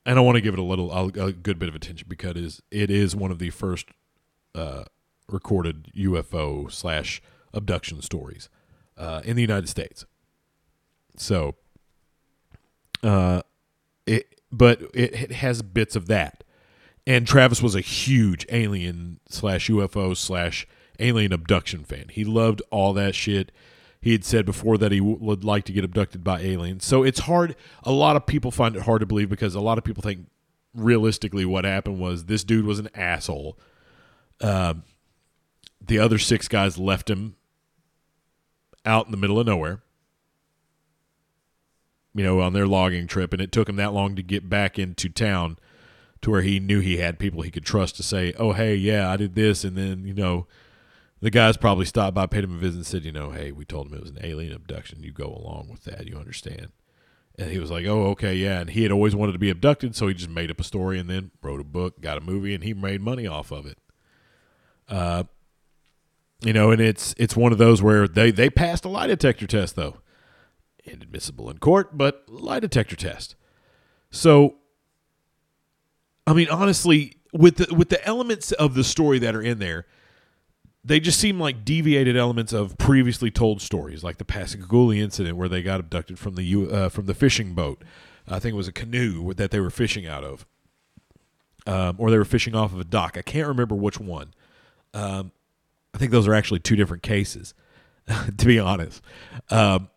and 0.05 0.17
I 0.17 0.21
want 0.21 0.35
to 0.35 0.41
give 0.41 0.53
it 0.53 0.59
a 0.59 0.63
little 0.63 0.91
a 0.91 1.31
good 1.33 1.59
bit 1.59 1.67
of 1.67 1.75
attention 1.75 2.07
because 2.09 2.31
it 2.31 2.37
is, 2.37 2.61
it 2.71 2.89
is 2.89 3.15
one 3.15 3.31
of 3.31 3.39
the 3.39 3.49
first 3.49 3.87
uh, 4.55 4.85
recorded 5.27 5.91
UFO 5.95 6.71
slash 6.71 7.21
abduction 7.53 8.01
stories 8.01 8.49
uh, 8.97 9.21
in 9.23 9.35
the 9.35 9.41
United 9.41 9.69
States. 9.69 10.05
So, 11.15 11.55
uh, 13.03 13.41
it 14.05 14.41
but 14.51 14.81
it, 14.93 15.13
it 15.13 15.31
has 15.31 15.61
bits 15.61 15.95
of 15.95 16.07
that. 16.07 16.43
And 17.05 17.25
Travis 17.25 17.61
was 17.61 17.73
a 17.73 17.81
huge 17.81 18.45
alien 18.49 19.19
slash 19.29 19.69
UFO 19.69 20.15
slash 20.15 20.67
alien 20.99 21.31
abduction 21.31 21.83
fan. 21.83 22.07
He 22.11 22.23
loved 22.25 22.61
all 22.69 22.93
that 22.93 23.15
shit. 23.15 23.51
He 24.01 24.11
had 24.11 24.25
said 24.25 24.45
before 24.45 24.77
that 24.77 24.91
he 24.91 24.99
w- 24.99 25.17
would 25.19 25.43
like 25.43 25.63
to 25.65 25.71
get 25.71 25.83
abducted 25.83 26.23
by 26.23 26.41
aliens. 26.41 26.85
So 26.85 27.03
it's 27.03 27.21
hard. 27.21 27.55
A 27.83 27.91
lot 27.91 28.15
of 28.15 28.25
people 28.25 28.51
find 28.51 28.75
it 28.75 28.83
hard 28.83 28.99
to 28.99 29.05
believe 29.05 29.29
because 29.29 29.55
a 29.55 29.61
lot 29.61 29.77
of 29.77 29.83
people 29.83 30.03
think 30.03 30.27
realistically 30.75 31.45
what 31.45 31.65
happened 31.65 31.99
was 31.99 32.25
this 32.25 32.43
dude 32.43 32.65
was 32.65 32.79
an 32.79 32.89
asshole. 32.93 33.57
Uh, 34.41 34.75
the 35.79 35.99
other 35.99 36.17
six 36.17 36.47
guys 36.47 36.77
left 36.77 37.09
him 37.09 37.35
out 38.85 39.05
in 39.05 39.11
the 39.11 39.17
middle 39.17 39.39
of 39.39 39.47
nowhere 39.47 39.81
you 42.17 42.23
know, 42.23 42.41
on 42.41 42.53
their 42.53 42.65
logging 42.65 43.05
trip, 43.05 43.31
and 43.31 43.41
it 43.41 43.51
took 43.51 43.69
him 43.69 43.75
that 43.75 43.93
long 43.93 44.15
to 44.15 44.23
get 44.23 44.49
back 44.49 44.79
into 44.79 45.07
town 45.07 45.59
to 46.19 46.31
where 46.31 46.41
he 46.41 46.59
knew 46.59 46.79
he 46.79 46.97
had 46.97 47.19
people 47.19 47.43
he 47.43 47.51
could 47.51 47.63
trust 47.63 47.95
to 47.95 48.03
say, 48.03 48.33
"Oh, 48.39 48.53
hey, 48.53 48.73
yeah, 48.75 49.07
I 49.07 49.17
did 49.17 49.35
this," 49.35 49.63
and 49.63 49.77
then 49.77 50.03
you 50.03 50.15
know, 50.15 50.47
the 51.21 51.29
guys 51.29 51.57
probably 51.57 51.85
stopped 51.85 52.15
by, 52.15 52.25
paid 52.25 52.43
him 52.43 52.55
a 52.55 52.57
visit, 52.57 52.77
and 52.77 52.85
said, 52.87 53.05
"You 53.05 53.11
know, 53.11 53.29
hey, 53.29 53.51
we 53.51 53.65
told 53.65 53.87
him 53.87 53.93
it 53.93 54.01
was 54.01 54.09
an 54.09 54.19
alien 54.23 54.51
abduction. 54.51 55.03
You 55.03 55.11
go 55.11 55.27
along 55.27 55.67
with 55.69 55.83
that. 55.83 56.07
You 56.07 56.17
understand?" 56.17 56.69
And 57.37 57.51
he 57.51 57.59
was 57.59 57.69
like, 57.69 57.85
"Oh, 57.85 58.07
okay, 58.07 58.33
yeah." 58.33 58.61
And 58.61 58.71
he 58.71 58.81
had 58.81 58.91
always 58.91 59.15
wanted 59.15 59.33
to 59.33 59.39
be 59.39 59.51
abducted, 59.51 59.95
so 59.95 60.07
he 60.07 60.15
just 60.15 60.27
made 60.27 60.49
up 60.49 60.59
a 60.59 60.63
story 60.63 60.97
and 60.97 61.07
then 61.07 61.29
wrote 61.43 61.61
a 61.61 61.63
book, 61.63 62.01
got 62.01 62.17
a 62.17 62.21
movie, 62.21 62.55
and 62.55 62.63
he 62.63 62.73
made 62.73 62.99
money 62.99 63.27
off 63.27 63.51
of 63.51 63.67
it. 63.67 63.77
Uh, 64.89 65.25
you 66.41 66.53
know, 66.53 66.71
and 66.71 66.81
it's 66.81 67.13
it's 67.17 67.35
one 67.35 67.51
of 67.51 67.57
those 67.57 67.81
where 67.81 68.07
they 68.07 68.31
they 68.31 68.49
passed 68.49 68.85
a 68.85 68.89
lie 68.89 69.07
detector 69.07 69.47
test 69.47 69.75
though 69.75 69.97
inadmissible 70.87 71.49
in 71.49 71.57
court, 71.57 71.97
but 71.97 72.23
lie 72.27 72.59
detector 72.59 72.95
test. 72.95 73.35
So, 74.09 74.55
I 76.25 76.33
mean, 76.33 76.49
honestly, 76.49 77.17
with 77.33 77.57
the 77.57 77.73
with 77.73 77.89
the 77.89 78.05
elements 78.05 78.51
of 78.53 78.73
the 78.73 78.83
story 78.83 79.19
that 79.19 79.35
are 79.35 79.41
in 79.41 79.59
there, 79.59 79.85
they 80.83 80.99
just 80.99 81.19
seem 81.19 81.39
like 81.39 81.65
deviated 81.65 82.15
elements 82.15 82.53
of 82.53 82.77
previously 82.77 83.29
told 83.29 83.61
stories, 83.61 84.03
like 84.03 84.17
the 84.17 84.25
Pascagoula 84.25 84.95
incident 84.95 85.37
where 85.37 85.49
they 85.49 85.61
got 85.61 85.79
abducted 85.79 86.17
from 86.17 86.35
the 86.35 86.71
uh, 86.71 86.89
from 86.89 87.05
the 87.05 87.13
fishing 87.13 87.53
boat. 87.53 87.83
I 88.27 88.39
think 88.39 88.53
it 88.53 88.57
was 88.57 88.67
a 88.67 88.73
canoe 88.73 89.33
that 89.33 89.51
they 89.51 89.59
were 89.59 89.69
fishing 89.69 90.05
out 90.05 90.23
of, 90.23 90.45
um, 91.65 91.95
or 91.97 92.11
they 92.11 92.17
were 92.17 92.25
fishing 92.25 92.55
off 92.55 92.73
of 92.73 92.79
a 92.79 92.83
dock. 92.83 93.17
I 93.17 93.21
can't 93.21 93.47
remember 93.47 93.75
which 93.75 93.99
one. 93.99 94.33
Um, 94.93 95.31
I 95.97 95.99
think 95.99 96.11
those 96.11 96.27
are 96.27 96.35
actually 96.35 96.59
two 96.59 96.75
different 96.75 97.01
cases, 97.01 97.55
to 98.37 98.45
be 98.45 98.59
honest. 98.59 99.01
Um, 99.49 99.89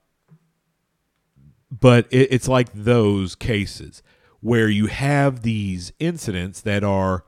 but 1.71 2.07
it, 2.11 2.29
it's 2.33 2.49
like 2.49 2.73
those 2.73 3.35
cases 3.35 4.03
where 4.41 4.71
you 4.71 4.87
have 4.87 5.43
these 5.43 5.93
incidents 5.99 6.63
that 6.63 6.83
are 6.83 7.27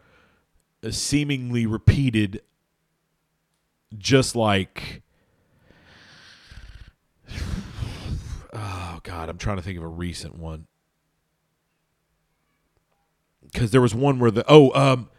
seemingly 0.88 1.66
repeated 1.66 2.40
just 3.98 4.34
like 4.34 5.02
oh 8.54 9.00
god 9.02 9.28
i'm 9.28 9.36
trying 9.36 9.58
to 9.58 9.62
think 9.62 9.76
of 9.76 9.84
a 9.84 9.88
recent 9.88 10.34
one 10.34 10.66
because 13.42 13.70
there 13.70 13.82
was 13.82 13.94
one 13.94 14.18
where 14.18 14.30
the 14.30 14.42
oh 14.48 14.72
um 14.74 15.10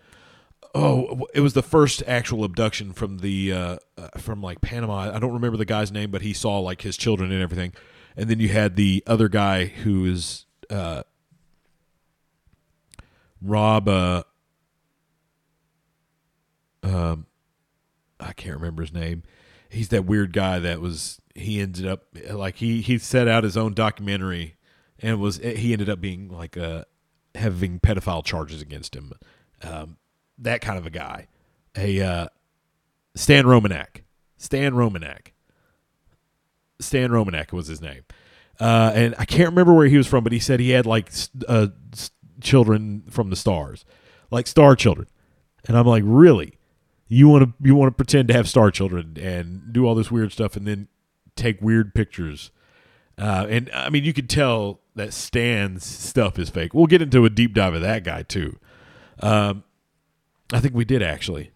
oh 0.73 1.25
it 1.33 1.41
was 1.41 1.53
the 1.53 1.63
first 1.63 2.01
actual 2.07 2.43
abduction 2.43 2.93
from 2.93 3.19
the 3.19 3.51
uh, 3.51 3.77
uh, 3.97 4.07
from 4.17 4.41
like 4.41 4.59
panama 4.61 5.13
i 5.13 5.19
don't 5.19 5.33
remember 5.33 5.57
the 5.57 5.65
guy's 5.65 5.91
name 5.91 6.09
but 6.09 6.21
he 6.21 6.33
saw 6.33 6.59
like 6.59 6.81
his 6.81 6.97
children 6.97 7.31
and 7.31 7.41
everything 7.41 7.71
and 8.15 8.29
then 8.29 8.39
you 8.39 8.49
had 8.49 8.75
the 8.75 9.03
other 9.07 9.27
guy 9.27 9.65
who 9.65 10.05
is 10.05 10.45
uh, 10.69 11.03
Rob. 13.41 13.87
Uh, 13.87 14.23
um, 16.81 17.25
I 18.19 18.33
can't 18.33 18.55
remember 18.55 18.83
his 18.83 18.93
name. 18.93 19.23
He's 19.69 19.89
that 19.89 20.05
weird 20.05 20.33
guy 20.33 20.59
that 20.59 20.81
was. 20.81 21.19
He 21.35 21.59
ended 21.59 21.87
up 21.87 22.03
like 22.31 22.57
he 22.57 22.81
he 22.81 22.97
set 22.99 23.27
out 23.27 23.43
his 23.43 23.57
own 23.57 23.73
documentary, 23.73 24.55
and 24.99 25.19
was 25.19 25.37
he 25.37 25.73
ended 25.73 25.89
up 25.89 25.99
being 25.99 26.29
like 26.29 26.57
uh 26.57 26.83
having 27.35 27.79
pedophile 27.79 28.23
charges 28.23 28.61
against 28.61 28.95
him. 28.95 29.13
Um, 29.63 29.97
that 30.43 30.61
kind 30.61 30.77
of 30.77 30.85
a 30.85 30.89
guy. 30.89 31.27
A 31.75 32.01
uh, 32.01 32.27
Stan 33.15 33.45
Romanek. 33.45 34.03
Stan 34.37 34.73
Romanek. 34.73 35.27
Stan 36.79 37.09
Romanek 37.09 37.51
was 37.51 37.67
his 37.67 37.81
name. 37.81 38.03
Uh, 38.59 38.91
and 38.93 39.15
I 39.17 39.25
can't 39.25 39.49
remember 39.49 39.73
where 39.73 39.87
he 39.87 39.97
was 39.97 40.07
from, 40.07 40.23
but 40.23 40.33
he 40.33 40.39
said 40.39 40.59
he 40.59 40.69
had 40.71 40.85
like 40.85 41.11
uh, 41.47 41.67
children 42.39 43.03
from 43.09 43.29
the 43.29 43.35
stars, 43.35 43.83
like 44.29 44.47
star 44.47 44.75
children. 44.75 45.07
And 45.65 45.77
I'm 45.77 45.87
like, 45.87 46.03
really? 46.05 46.57
You 47.07 47.27
want 47.29 47.43
to 47.43 47.53
you 47.67 47.75
want 47.75 47.91
to 47.91 47.95
pretend 47.95 48.27
to 48.29 48.33
have 48.33 48.47
star 48.47 48.71
children 48.71 49.17
and 49.19 49.71
do 49.71 49.85
all 49.85 49.95
this 49.95 50.11
weird 50.11 50.31
stuff, 50.31 50.55
and 50.55 50.67
then 50.67 50.87
take 51.35 51.61
weird 51.61 51.93
pictures? 51.93 52.51
Uh, 53.17 53.45
and 53.49 53.69
I 53.73 53.89
mean, 53.89 54.03
you 54.03 54.13
could 54.13 54.29
tell 54.29 54.81
that 54.95 55.13
Stan's 55.13 55.85
stuff 55.85 56.39
is 56.39 56.49
fake. 56.49 56.73
We'll 56.73 56.87
get 56.87 57.01
into 57.01 57.25
a 57.25 57.29
deep 57.29 57.53
dive 57.53 57.73
of 57.73 57.81
that 57.81 58.03
guy 58.03 58.23
too. 58.23 58.57
Um, 59.19 59.63
I 60.53 60.59
think 60.59 60.73
we 60.73 60.85
did 60.85 61.01
actually. 61.01 61.51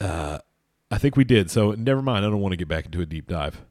Uh, 0.00 0.38
I 0.90 0.98
think 0.98 1.16
we 1.16 1.24
did. 1.24 1.50
So 1.50 1.72
never 1.72 2.00
mind. 2.02 2.24
I 2.24 2.30
don't 2.30 2.40
want 2.40 2.52
to 2.52 2.56
get 2.56 2.68
back 2.68 2.86
into 2.86 3.00
a 3.00 3.06
deep 3.06 3.26
dive. 3.26 3.62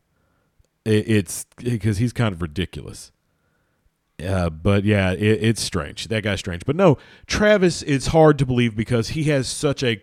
It, 0.86 1.10
it's 1.10 1.46
because 1.58 1.98
he's 1.98 2.14
kind 2.14 2.34
of 2.34 2.42
ridiculous. 2.42 3.12
Uh, 4.24 4.50
but 4.50 4.84
yeah, 4.84 5.14
it, 5.14 5.44
it's 5.44 5.62
strange. 5.62 6.08
That 6.10 6.24
guy's 6.24 6.40
strange. 6.40 6.66
But 6.66 6.76
no, 6.76 6.98
Travis. 7.26 7.82
It's 7.84 8.08
hard 8.08 8.38
to 8.40 8.46
believe 8.46 8.76
because 8.76 9.10
he 9.10 9.24
has 9.26 9.48
such 9.48 9.84
a 9.84 10.02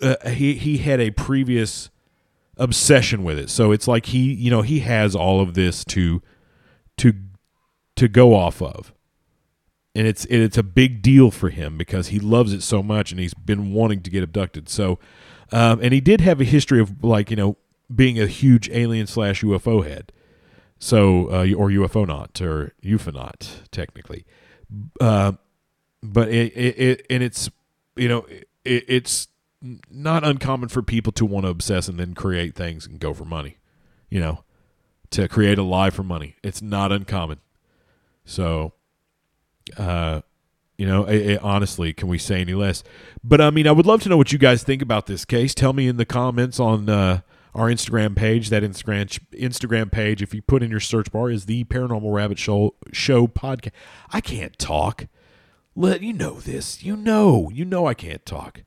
uh, 0.00 0.28
he 0.28 0.54
he 0.54 0.78
had 0.78 1.00
a 1.00 1.10
previous 1.10 1.90
obsession 2.56 3.24
with 3.24 3.38
it. 3.38 3.50
So 3.50 3.72
it's 3.72 3.88
like 3.88 4.06
he 4.06 4.32
you 4.32 4.50
know 4.50 4.62
he 4.62 4.80
has 4.80 5.16
all 5.16 5.40
of 5.40 5.54
this 5.54 5.84
to 5.86 6.22
to 6.98 7.14
to 7.96 8.08
go 8.08 8.34
off 8.34 8.62
of 8.62 8.92
and 9.94 10.06
it's 10.06 10.24
it's 10.26 10.58
a 10.58 10.62
big 10.62 11.02
deal 11.02 11.30
for 11.30 11.50
him 11.50 11.78
because 11.78 12.08
he 12.08 12.18
loves 12.18 12.52
it 12.52 12.62
so 12.62 12.82
much 12.82 13.10
and 13.10 13.20
he's 13.20 13.34
been 13.34 13.72
wanting 13.72 14.02
to 14.02 14.10
get 14.10 14.22
abducted. 14.22 14.68
So, 14.68 14.98
um, 15.52 15.80
and 15.80 15.92
he 15.92 16.00
did 16.00 16.20
have 16.20 16.40
a 16.40 16.44
history 16.44 16.80
of 16.80 17.04
like 17.04 17.30
you 17.30 17.36
know 17.36 17.56
being 17.94 18.20
a 18.20 18.26
huge 18.26 18.68
alien 18.70 19.06
slash 19.06 19.42
UFO 19.42 19.86
head, 19.86 20.12
so 20.78 21.28
uh, 21.30 21.54
or 21.54 21.68
UFO 21.70 22.06
not 22.06 22.40
or 22.40 22.72
ufonaut 22.82 23.68
technically, 23.70 24.24
uh, 25.00 25.32
but 26.02 26.28
it, 26.28 26.52
it, 26.56 26.78
it 26.78 27.06
and 27.08 27.22
it's 27.22 27.48
you 27.96 28.08
know 28.08 28.26
it, 28.64 28.84
it's 28.88 29.28
not 29.90 30.24
uncommon 30.24 30.68
for 30.68 30.82
people 30.82 31.12
to 31.12 31.24
want 31.24 31.46
to 31.46 31.50
obsess 31.50 31.88
and 31.88 31.98
then 31.98 32.14
create 32.14 32.54
things 32.54 32.86
and 32.86 32.98
go 32.98 33.14
for 33.14 33.24
money, 33.24 33.58
you 34.10 34.20
know, 34.20 34.44
to 35.10 35.28
create 35.28 35.58
a 35.58 35.62
lie 35.62 35.90
for 35.90 36.02
money. 36.02 36.36
It's 36.42 36.60
not 36.60 36.92
uncommon. 36.92 37.40
So 38.26 38.74
uh, 39.76 40.20
you 40.76 40.86
know, 40.86 41.06
honestly, 41.40 41.92
can 41.92 42.08
we 42.08 42.18
say 42.18 42.40
any 42.40 42.54
less? 42.54 42.82
But 43.22 43.40
I 43.40 43.50
mean, 43.50 43.66
I 43.66 43.72
would 43.72 43.86
love 43.86 44.02
to 44.02 44.08
know 44.08 44.16
what 44.16 44.32
you 44.32 44.38
guys 44.38 44.62
think 44.62 44.82
about 44.82 45.06
this 45.06 45.24
case. 45.24 45.54
Tell 45.54 45.72
me 45.72 45.86
in 45.86 45.96
the 45.96 46.04
comments 46.04 46.58
on 46.58 46.88
uh, 46.88 47.20
our 47.54 47.68
Instagram 47.68 48.16
page. 48.16 48.50
That 48.50 48.62
Instagram 48.62 49.18
Instagram 49.32 49.92
page, 49.92 50.20
if 50.20 50.34
you 50.34 50.42
put 50.42 50.62
in 50.62 50.70
your 50.70 50.80
search 50.80 51.12
bar, 51.12 51.30
is 51.30 51.46
the 51.46 51.64
Paranormal 51.64 52.12
Rabbit 52.12 52.38
Show 52.38 52.74
Show 52.92 53.26
podcast. 53.28 53.72
I 54.10 54.20
can't 54.20 54.58
talk. 54.58 55.06
Let 55.76 56.02
you 56.02 56.12
know 56.12 56.40
this. 56.40 56.82
You 56.82 56.96
know, 56.96 57.50
you 57.52 57.64
know, 57.64 57.86
I 57.86 57.94
can't 57.94 58.24
talk. 58.26 58.62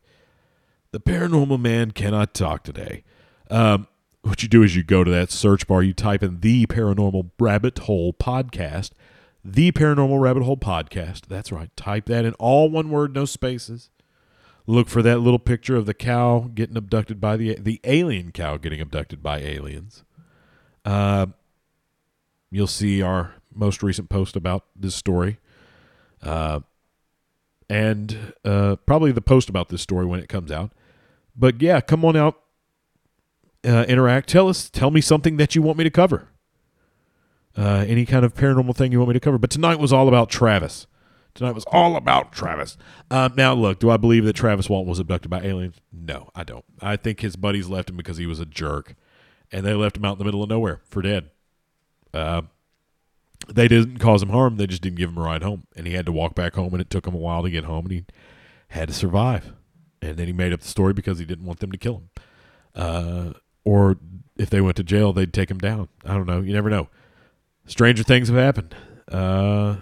The 0.92 1.00
paranormal 1.00 1.60
man 1.60 1.92
cannot 1.92 2.34
talk 2.34 2.64
today. 2.64 3.04
Um, 3.50 3.88
what 4.22 4.44
you 4.44 4.50
do 4.50 4.64
is 4.64 4.76
you 4.76 4.84
go 4.84 5.04
to 5.04 5.12
that 5.12 5.32
search 5.32 5.68
bar, 5.68 5.84
you 5.84 5.94
type 5.94 6.24
in 6.24 6.40
the 6.40 6.66
Paranormal 6.66 7.32
Rabbit 7.40 7.80
Hole 7.80 8.14
podcast 8.14 8.92
the 9.50 9.72
Paranormal 9.72 10.20
Rabbit 10.20 10.44
Hole 10.44 10.58
podcast. 10.58 11.28
That's 11.28 11.54
right. 11.54 11.76
Type 11.78 12.08
that 12.08 12.26
in 12.26 12.34
all 12.34 12.70
one 12.70 12.90
word, 12.90 13.16
no 13.16 13.24
spaces. 13.24 13.90
Look 14.66 14.90
for 14.90 15.02
that 15.02 15.20
little 15.20 15.40
picture 15.40 15.78
of 15.78 15.86
the 15.86 15.94
cow 15.94 16.52
getting 16.54 16.76
abducted 16.76 17.22
by 17.22 17.38
the 17.38 17.56
the 17.58 17.80
alien 17.86 18.34
cow 18.34 18.58
getting 18.58 18.82
abducted 18.82 19.24
by 19.24 19.40
aliens. 19.40 20.04
Uh, 20.84 21.28
you'll 22.52 22.68
see 22.68 23.02
our 23.02 23.36
most 23.54 23.82
recent 23.82 24.10
post 24.10 24.36
about 24.36 24.66
this 24.76 24.96
story, 24.96 25.40
uh, 26.22 26.60
and 27.70 28.34
uh, 28.44 28.76
probably 28.86 29.14
the 29.14 29.22
post 29.22 29.48
about 29.48 29.70
this 29.70 29.82
story 29.82 30.06
when 30.06 30.20
it 30.20 30.28
comes 30.28 30.52
out. 30.52 30.74
But 31.38 31.62
yeah, 31.62 31.80
come 31.80 32.04
on 32.04 32.18
out, 32.18 32.36
uh, 33.66 33.86
interact. 33.88 34.28
Tell 34.28 34.50
us, 34.50 34.70
tell 34.70 34.92
me 34.92 35.00
something 35.00 35.38
that 35.38 35.56
you 35.56 35.62
want 35.62 35.78
me 35.78 35.86
to 35.86 35.90
cover 35.90 36.28
uh, 37.58 37.84
any 37.88 38.06
kind 38.06 38.24
of 38.24 38.36
paranormal 38.36 38.76
thing 38.76 38.92
you 38.92 39.00
want 39.00 39.10
me 39.10 39.14
to 39.14 39.20
cover. 39.20 39.38
But 39.38 39.50
tonight 39.50 39.80
was 39.80 39.92
all 39.92 40.08
about 40.08 40.30
Travis. 40.30 40.86
Tonight 41.34 41.56
was 41.56 41.66
all 41.72 41.96
about 41.96 42.32
Travis. 42.32 42.78
Um, 43.12 43.34
now, 43.36 43.54
look, 43.54 43.80
do 43.80 43.90
I 43.90 43.98
believe 43.98 44.26
that 44.26 44.34
Travis 44.34 44.70
Walton 44.70 44.90
was 44.90 45.00
abducted 45.00 45.30
by 45.30 45.42
aliens? 45.42 45.76
No, 45.92 46.30
I 46.36 46.44
don't. 46.44 46.66
I 46.82 46.96
think 46.96 47.20
his 47.20 47.36
buddies 47.36 47.68
left 47.68 47.90
him 47.90 47.98
because 47.98 48.18
he 48.18 48.26
was 48.26 48.40
a 48.40 48.46
jerk, 48.46 48.96
and 49.52 49.66
they 49.66 49.74
left 49.74 49.98
him 49.98 50.06
out 50.06 50.14
in 50.14 50.18
the 50.20 50.26
middle 50.26 50.44
of 50.44 50.50
nowhere 50.50 50.82
for 50.88 51.02
dead. 51.02 51.30
Uh, 52.14 52.44
they 53.48 53.68
didn't 53.68 54.00
cause 54.00 54.24
him 54.24 54.30
harm. 54.30 54.58
They 54.58 54.66
just 54.66 54.82
didn't 54.82 54.98
give 54.98 55.10
him 55.10 55.18
a 55.18 55.22
ride 55.22 55.44
home, 55.44 55.68
and 55.76 55.86
he 55.86 55.94
had 55.94 56.08
to 56.08 56.12
walk 56.12 56.34
back 56.34 56.56
home, 56.56 56.74
and 56.74 56.82
it 56.82 56.90
took 56.90 57.06
him 57.06 57.14
a 57.14 57.20
while 57.20 57.44
to 57.44 57.52
get 57.52 57.66
home, 57.66 57.86
and 57.86 57.92
he 57.92 58.06
had 58.70 58.88
to 58.88 58.94
survive. 58.94 59.54
And 60.02 60.18
then 60.18 60.28
he 60.28 60.34
made 60.34 60.54
up 60.54 60.62
the 60.62 60.68
story 60.68 60.94
because 60.94 61.20
he 61.20 61.26
didn't 61.26 61.46
want 61.46 61.60
them 61.60 61.72
to 61.72 61.78
kill 61.78 61.98
him. 61.98 62.10
Uh, 62.76 63.34
or 63.64 63.98
if 64.38 64.50
they 64.50 64.62
went 64.62 64.78
to 64.78 64.84
jail, 64.84 65.14
they'd 65.14 65.34
take 65.34 65.52
him 65.52 65.58
down. 65.60 65.88
I 66.04 66.14
don't 66.14 66.28
know. 66.28 66.42
You 66.42 66.54
never 66.54 66.70
know 66.70 66.90
stranger 67.68 68.04
things 68.04 68.30
have 68.30 68.38
happened. 68.38 68.76
Uh, 69.12 69.78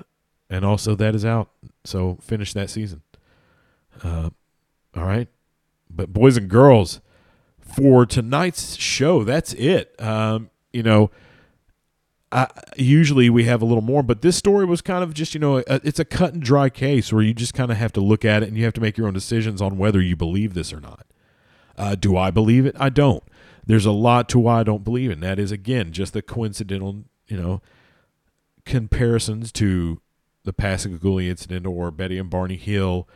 and 0.49 0.65
also 0.65 0.95
that 0.95 1.15
is 1.15 1.25
out. 1.25 1.49
So 1.83 2.17
finish 2.21 2.53
that 2.53 2.69
season. 2.69 3.01
Uh, 4.03 4.29
all 4.95 5.05
right. 5.05 5.27
But 5.89 6.11
boys 6.11 6.37
and 6.37 6.49
girls, 6.49 6.99
for 7.59 8.05
tonight's 8.05 8.75
show, 8.75 9.23
that's 9.23 9.53
it. 9.53 9.99
Um, 10.01 10.49
you 10.73 10.83
know, 10.83 11.09
I, 12.31 12.47
usually 12.75 13.29
we 13.29 13.45
have 13.45 13.61
a 13.61 13.65
little 13.65 13.83
more, 13.83 14.03
but 14.03 14.21
this 14.21 14.35
story 14.35 14.65
was 14.65 14.81
kind 14.81 15.03
of 15.03 15.13
just, 15.13 15.33
you 15.33 15.39
know, 15.39 15.59
a, 15.59 15.63
it's 15.83 15.99
a 15.99 16.05
cut 16.05 16.33
and 16.33 16.41
dry 16.41 16.69
case 16.69 17.13
where 17.13 17.23
you 17.23 17.33
just 17.33 17.53
kind 17.53 17.71
of 17.71 17.77
have 17.77 17.93
to 17.93 18.01
look 18.01 18.25
at 18.25 18.43
it 18.43 18.49
and 18.49 18.57
you 18.57 18.65
have 18.65 18.73
to 18.73 18.81
make 18.81 18.97
your 18.97 19.07
own 19.07 19.13
decisions 19.13 19.61
on 19.61 19.77
whether 19.77 20.01
you 20.01 20.15
believe 20.15 20.53
this 20.53 20.73
or 20.73 20.81
not. 20.81 21.05
Uh, 21.77 21.95
do 21.95 22.17
I 22.17 22.31
believe 22.31 22.65
it? 22.65 22.75
I 22.79 22.89
don't. 22.89 23.23
There's 23.65 23.85
a 23.85 23.91
lot 23.91 24.29
to 24.29 24.39
why 24.39 24.59
I 24.59 24.63
don't 24.63 24.83
believe. 24.83 25.11
And 25.11 25.23
that 25.23 25.39
is, 25.39 25.51
again, 25.51 25.91
just 25.91 26.13
the 26.13 26.21
coincidental, 26.21 27.05
you 27.27 27.37
know, 27.37 27.61
comparisons 28.65 29.51
to 29.53 30.01
the 30.43 30.53
Pascagoula 30.53 31.23
incident 31.23 31.65
or 31.65 31.91
Betty 31.91 32.17
and 32.17 32.29
Barney 32.29 32.57
Hill, 32.57 33.07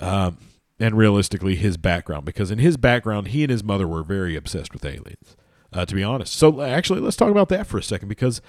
um, 0.00 0.38
and 0.78 0.96
realistically 0.96 1.54
his 1.54 1.76
background, 1.76 2.24
because 2.24 2.50
in 2.50 2.58
his 2.58 2.76
background, 2.76 3.28
he 3.28 3.42
and 3.44 3.50
his 3.50 3.62
mother 3.62 3.86
were 3.86 4.02
very 4.02 4.36
obsessed 4.36 4.72
with 4.72 4.84
aliens, 4.84 5.36
uh, 5.72 5.84
to 5.84 5.94
be 5.94 6.02
honest. 6.02 6.34
So 6.34 6.60
actually, 6.60 7.00
let's 7.00 7.16
talk 7.16 7.30
about 7.30 7.48
that 7.50 7.66
for 7.66 7.78
a 7.78 7.82
second, 7.82 8.08
because 8.08 8.40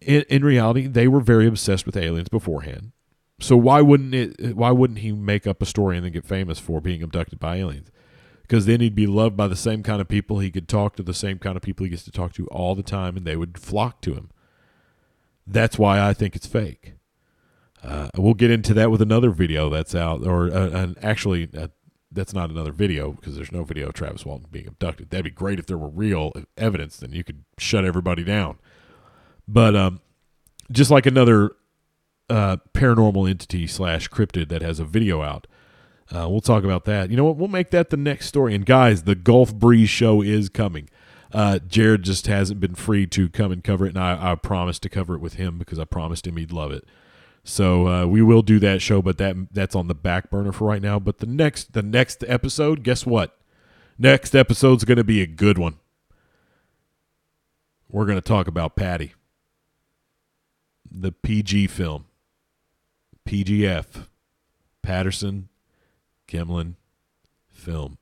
in, 0.00 0.22
in 0.28 0.44
reality, 0.44 0.86
they 0.86 1.08
were 1.08 1.20
very 1.20 1.46
obsessed 1.46 1.86
with 1.86 1.96
aliens 1.96 2.28
beforehand. 2.28 2.92
So 3.40 3.56
why 3.56 3.82
wouldn't 3.82 4.14
it? 4.14 4.56
Why 4.56 4.70
wouldn't 4.70 5.00
he 5.00 5.12
make 5.12 5.46
up 5.46 5.60
a 5.60 5.66
story 5.66 5.96
and 5.96 6.04
then 6.04 6.12
get 6.12 6.24
famous 6.24 6.58
for 6.58 6.80
being 6.80 7.02
abducted 7.02 7.38
by 7.38 7.56
aliens? 7.56 7.90
Because 8.42 8.64
then 8.66 8.80
he'd 8.80 8.94
be 8.94 9.06
loved 9.06 9.36
by 9.36 9.48
the 9.48 9.56
same 9.56 9.82
kind 9.82 10.00
of 10.00 10.08
people. 10.08 10.38
He 10.38 10.50
could 10.50 10.68
talk 10.68 10.96
to 10.96 11.02
the 11.02 11.12
same 11.12 11.38
kind 11.38 11.56
of 11.56 11.62
people 11.62 11.84
he 11.84 11.90
gets 11.90 12.04
to 12.04 12.10
talk 12.10 12.32
to 12.34 12.46
all 12.46 12.74
the 12.74 12.82
time, 12.82 13.16
and 13.16 13.26
they 13.26 13.36
would 13.36 13.58
flock 13.58 14.00
to 14.02 14.14
him. 14.14 14.30
That's 15.46 15.78
why 15.78 16.00
I 16.00 16.12
think 16.12 16.34
it's 16.34 16.46
fake. 16.46 16.94
Uh, 17.82 18.08
we'll 18.16 18.34
get 18.34 18.50
into 18.50 18.74
that 18.74 18.90
with 18.90 19.00
another 19.00 19.30
video 19.30 19.70
that's 19.70 19.94
out, 19.94 20.26
or 20.26 20.50
uh, 20.52 20.94
actually, 21.02 21.48
uh, 21.56 21.68
that's 22.10 22.32
not 22.32 22.50
another 22.50 22.72
video 22.72 23.12
because 23.12 23.36
there's 23.36 23.52
no 23.52 23.62
video 23.62 23.88
of 23.88 23.94
Travis 23.94 24.24
Walton 24.24 24.48
being 24.50 24.66
abducted. 24.66 25.10
That'd 25.10 25.24
be 25.24 25.30
great 25.30 25.58
if 25.58 25.66
there 25.66 25.78
were 25.78 25.88
real 25.88 26.32
evidence, 26.56 26.96
then 26.96 27.12
you 27.12 27.22
could 27.22 27.44
shut 27.58 27.84
everybody 27.84 28.24
down. 28.24 28.58
But 29.46 29.76
um, 29.76 30.00
just 30.72 30.90
like 30.90 31.06
another 31.06 31.52
uh, 32.28 32.56
paranormal 32.74 33.28
entity 33.28 33.66
slash 33.66 34.08
cryptid 34.08 34.48
that 34.48 34.62
has 34.62 34.80
a 34.80 34.84
video 34.84 35.22
out, 35.22 35.46
uh, 36.10 36.28
we'll 36.28 36.40
talk 36.40 36.64
about 36.64 36.84
that. 36.86 37.10
You 37.10 37.16
know 37.16 37.24
what? 37.24 37.36
We'll 37.36 37.48
make 37.48 37.70
that 37.70 37.90
the 37.90 37.96
next 37.96 38.26
story. 38.26 38.54
And 38.54 38.64
guys, 38.64 39.02
the 39.02 39.14
Gulf 39.14 39.54
Breeze 39.54 39.90
show 39.90 40.22
is 40.22 40.48
coming. 40.48 40.88
Uh, 41.32 41.58
Jared 41.58 42.02
just 42.02 42.26
hasn't 42.26 42.60
been 42.60 42.74
free 42.74 43.06
to 43.08 43.28
come 43.28 43.52
and 43.52 43.62
cover 43.64 43.86
it, 43.86 43.90
and 43.90 43.98
I, 43.98 44.32
I 44.32 44.34
promised 44.36 44.82
to 44.84 44.88
cover 44.88 45.14
it 45.14 45.20
with 45.20 45.34
him 45.34 45.58
because 45.58 45.78
I 45.78 45.84
promised 45.84 46.26
him 46.26 46.36
he'd 46.36 46.52
love 46.52 46.70
it. 46.72 46.84
So 47.44 47.86
uh, 47.88 48.06
we 48.06 48.22
will 48.22 48.42
do 48.42 48.58
that 48.60 48.82
show, 48.82 49.00
but 49.02 49.18
that 49.18 49.36
that's 49.52 49.74
on 49.76 49.86
the 49.88 49.94
back 49.94 50.30
burner 50.30 50.52
for 50.52 50.66
right 50.66 50.82
now. 50.82 50.98
But 50.98 51.18
the 51.18 51.26
next 51.26 51.72
the 51.74 51.82
next 51.82 52.24
episode, 52.26 52.82
guess 52.82 53.06
what? 53.06 53.38
Next 53.98 54.34
episode's 54.34 54.84
going 54.84 54.98
to 54.98 55.04
be 55.04 55.22
a 55.22 55.26
good 55.26 55.56
one. 55.58 55.78
We're 57.88 58.04
going 58.04 58.18
to 58.18 58.22
talk 58.22 58.48
about 58.48 58.74
Patty. 58.76 59.14
the 60.90 61.12
PG 61.12 61.68
film. 61.68 62.06
PGF. 63.28 64.06
Patterson 64.82 65.48
Gimlin 66.28 66.74
film. 67.50 67.98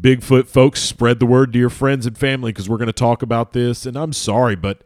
Bigfoot 0.00 0.46
folks, 0.46 0.80
spread 0.80 1.18
the 1.18 1.26
word 1.26 1.52
to 1.52 1.58
your 1.58 1.70
friends 1.70 2.06
and 2.06 2.16
family 2.16 2.52
because 2.52 2.68
we're 2.68 2.78
going 2.78 2.86
to 2.86 2.92
talk 2.92 3.22
about 3.22 3.52
this. 3.52 3.84
And 3.84 3.96
I'm 3.96 4.12
sorry, 4.12 4.56
but 4.56 4.82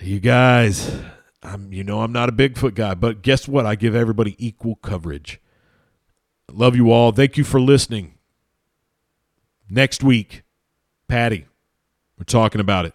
you 0.00 0.20
guys, 0.20 0.94
I'm 1.42 1.72
you 1.72 1.82
know 1.84 2.02
I'm 2.02 2.12
not 2.12 2.28
a 2.28 2.32
Bigfoot 2.32 2.74
guy, 2.74 2.94
but 2.94 3.22
guess 3.22 3.48
what? 3.48 3.66
I 3.66 3.74
give 3.74 3.94
everybody 3.94 4.36
equal 4.38 4.76
coverage. 4.76 5.40
Love 6.52 6.76
you 6.76 6.90
all. 6.90 7.12
Thank 7.12 7.36
you 7.36 7.44
for 7.44 7.60
listening. 7.60 8.14
Next 9.68 10.04
week, 10.04 10.42
Patty, 11.08 11.46
we're 12.18 12.24
talking 12.24 12.60
about 12.60 12.84
it. 12.84 12.94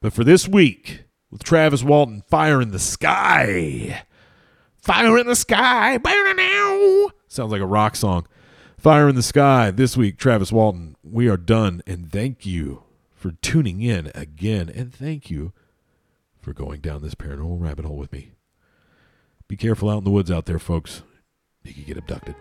But 0.00 0.12
for 0.12 0.24
this 0.24 0.48
week, 0.48 1.04
with 1.30 1.42
Travis 1.42 1.82
Walton, 1.82 2.22
Fire 2.28 2.60
in 2.60 2.70
the 2.70 2.78
Sky. 2.78 4.02
Fire 4.82 5.18
in 5.18 5.26
the 5.26 5.36
Sky. 5.36 5.98
Sounds 7.28 7.52
like 7.52 7.60
a 7.60 7.66
rock 7.66 7.96
song. 7.96 8.26
Fire 8.80 9.10
in 9.10 9.14
the 9.14 9.22
Sky 9.22 9.70
this 9.70 9.94
week, 9.94 10.16
Travis 10.16 10.50
Walton. 10.50 10.96
We 11.02 11.28
are 11.28 11.36
done, 11.36 11.82
and 11.86 12.10
thank 12.10 12.46
you 12.46 12.84
for 13.12 13.32
tuning 13.42 13.82
in 13.82 14.10
again, 14.14 14.70
and 14.70 14.90
thank 14.90 15.30
you 15.30 15.52
for 16.40 16.54
going 16.54 16.80
down 16.80 17.02
this 17.02 17.14
paranormal 17.14 17.60
rabbit 17.60 17.84
hole 17.84 17.98
with 17.98 18.10
me. 18.10 18.30
Be 19.48 19.56
careful 19.58 19.90
out 19.90 19.98
in 19.98 20.04
the 20.04 20.10
woods 20.10 20.30
out 20.30 20.46
there, 20.46 20.58
folks. 20.58 21.02
You 21.62 21.74
could 21.74 21.84
get 21.84 21.98
abducted. 21.98 22.36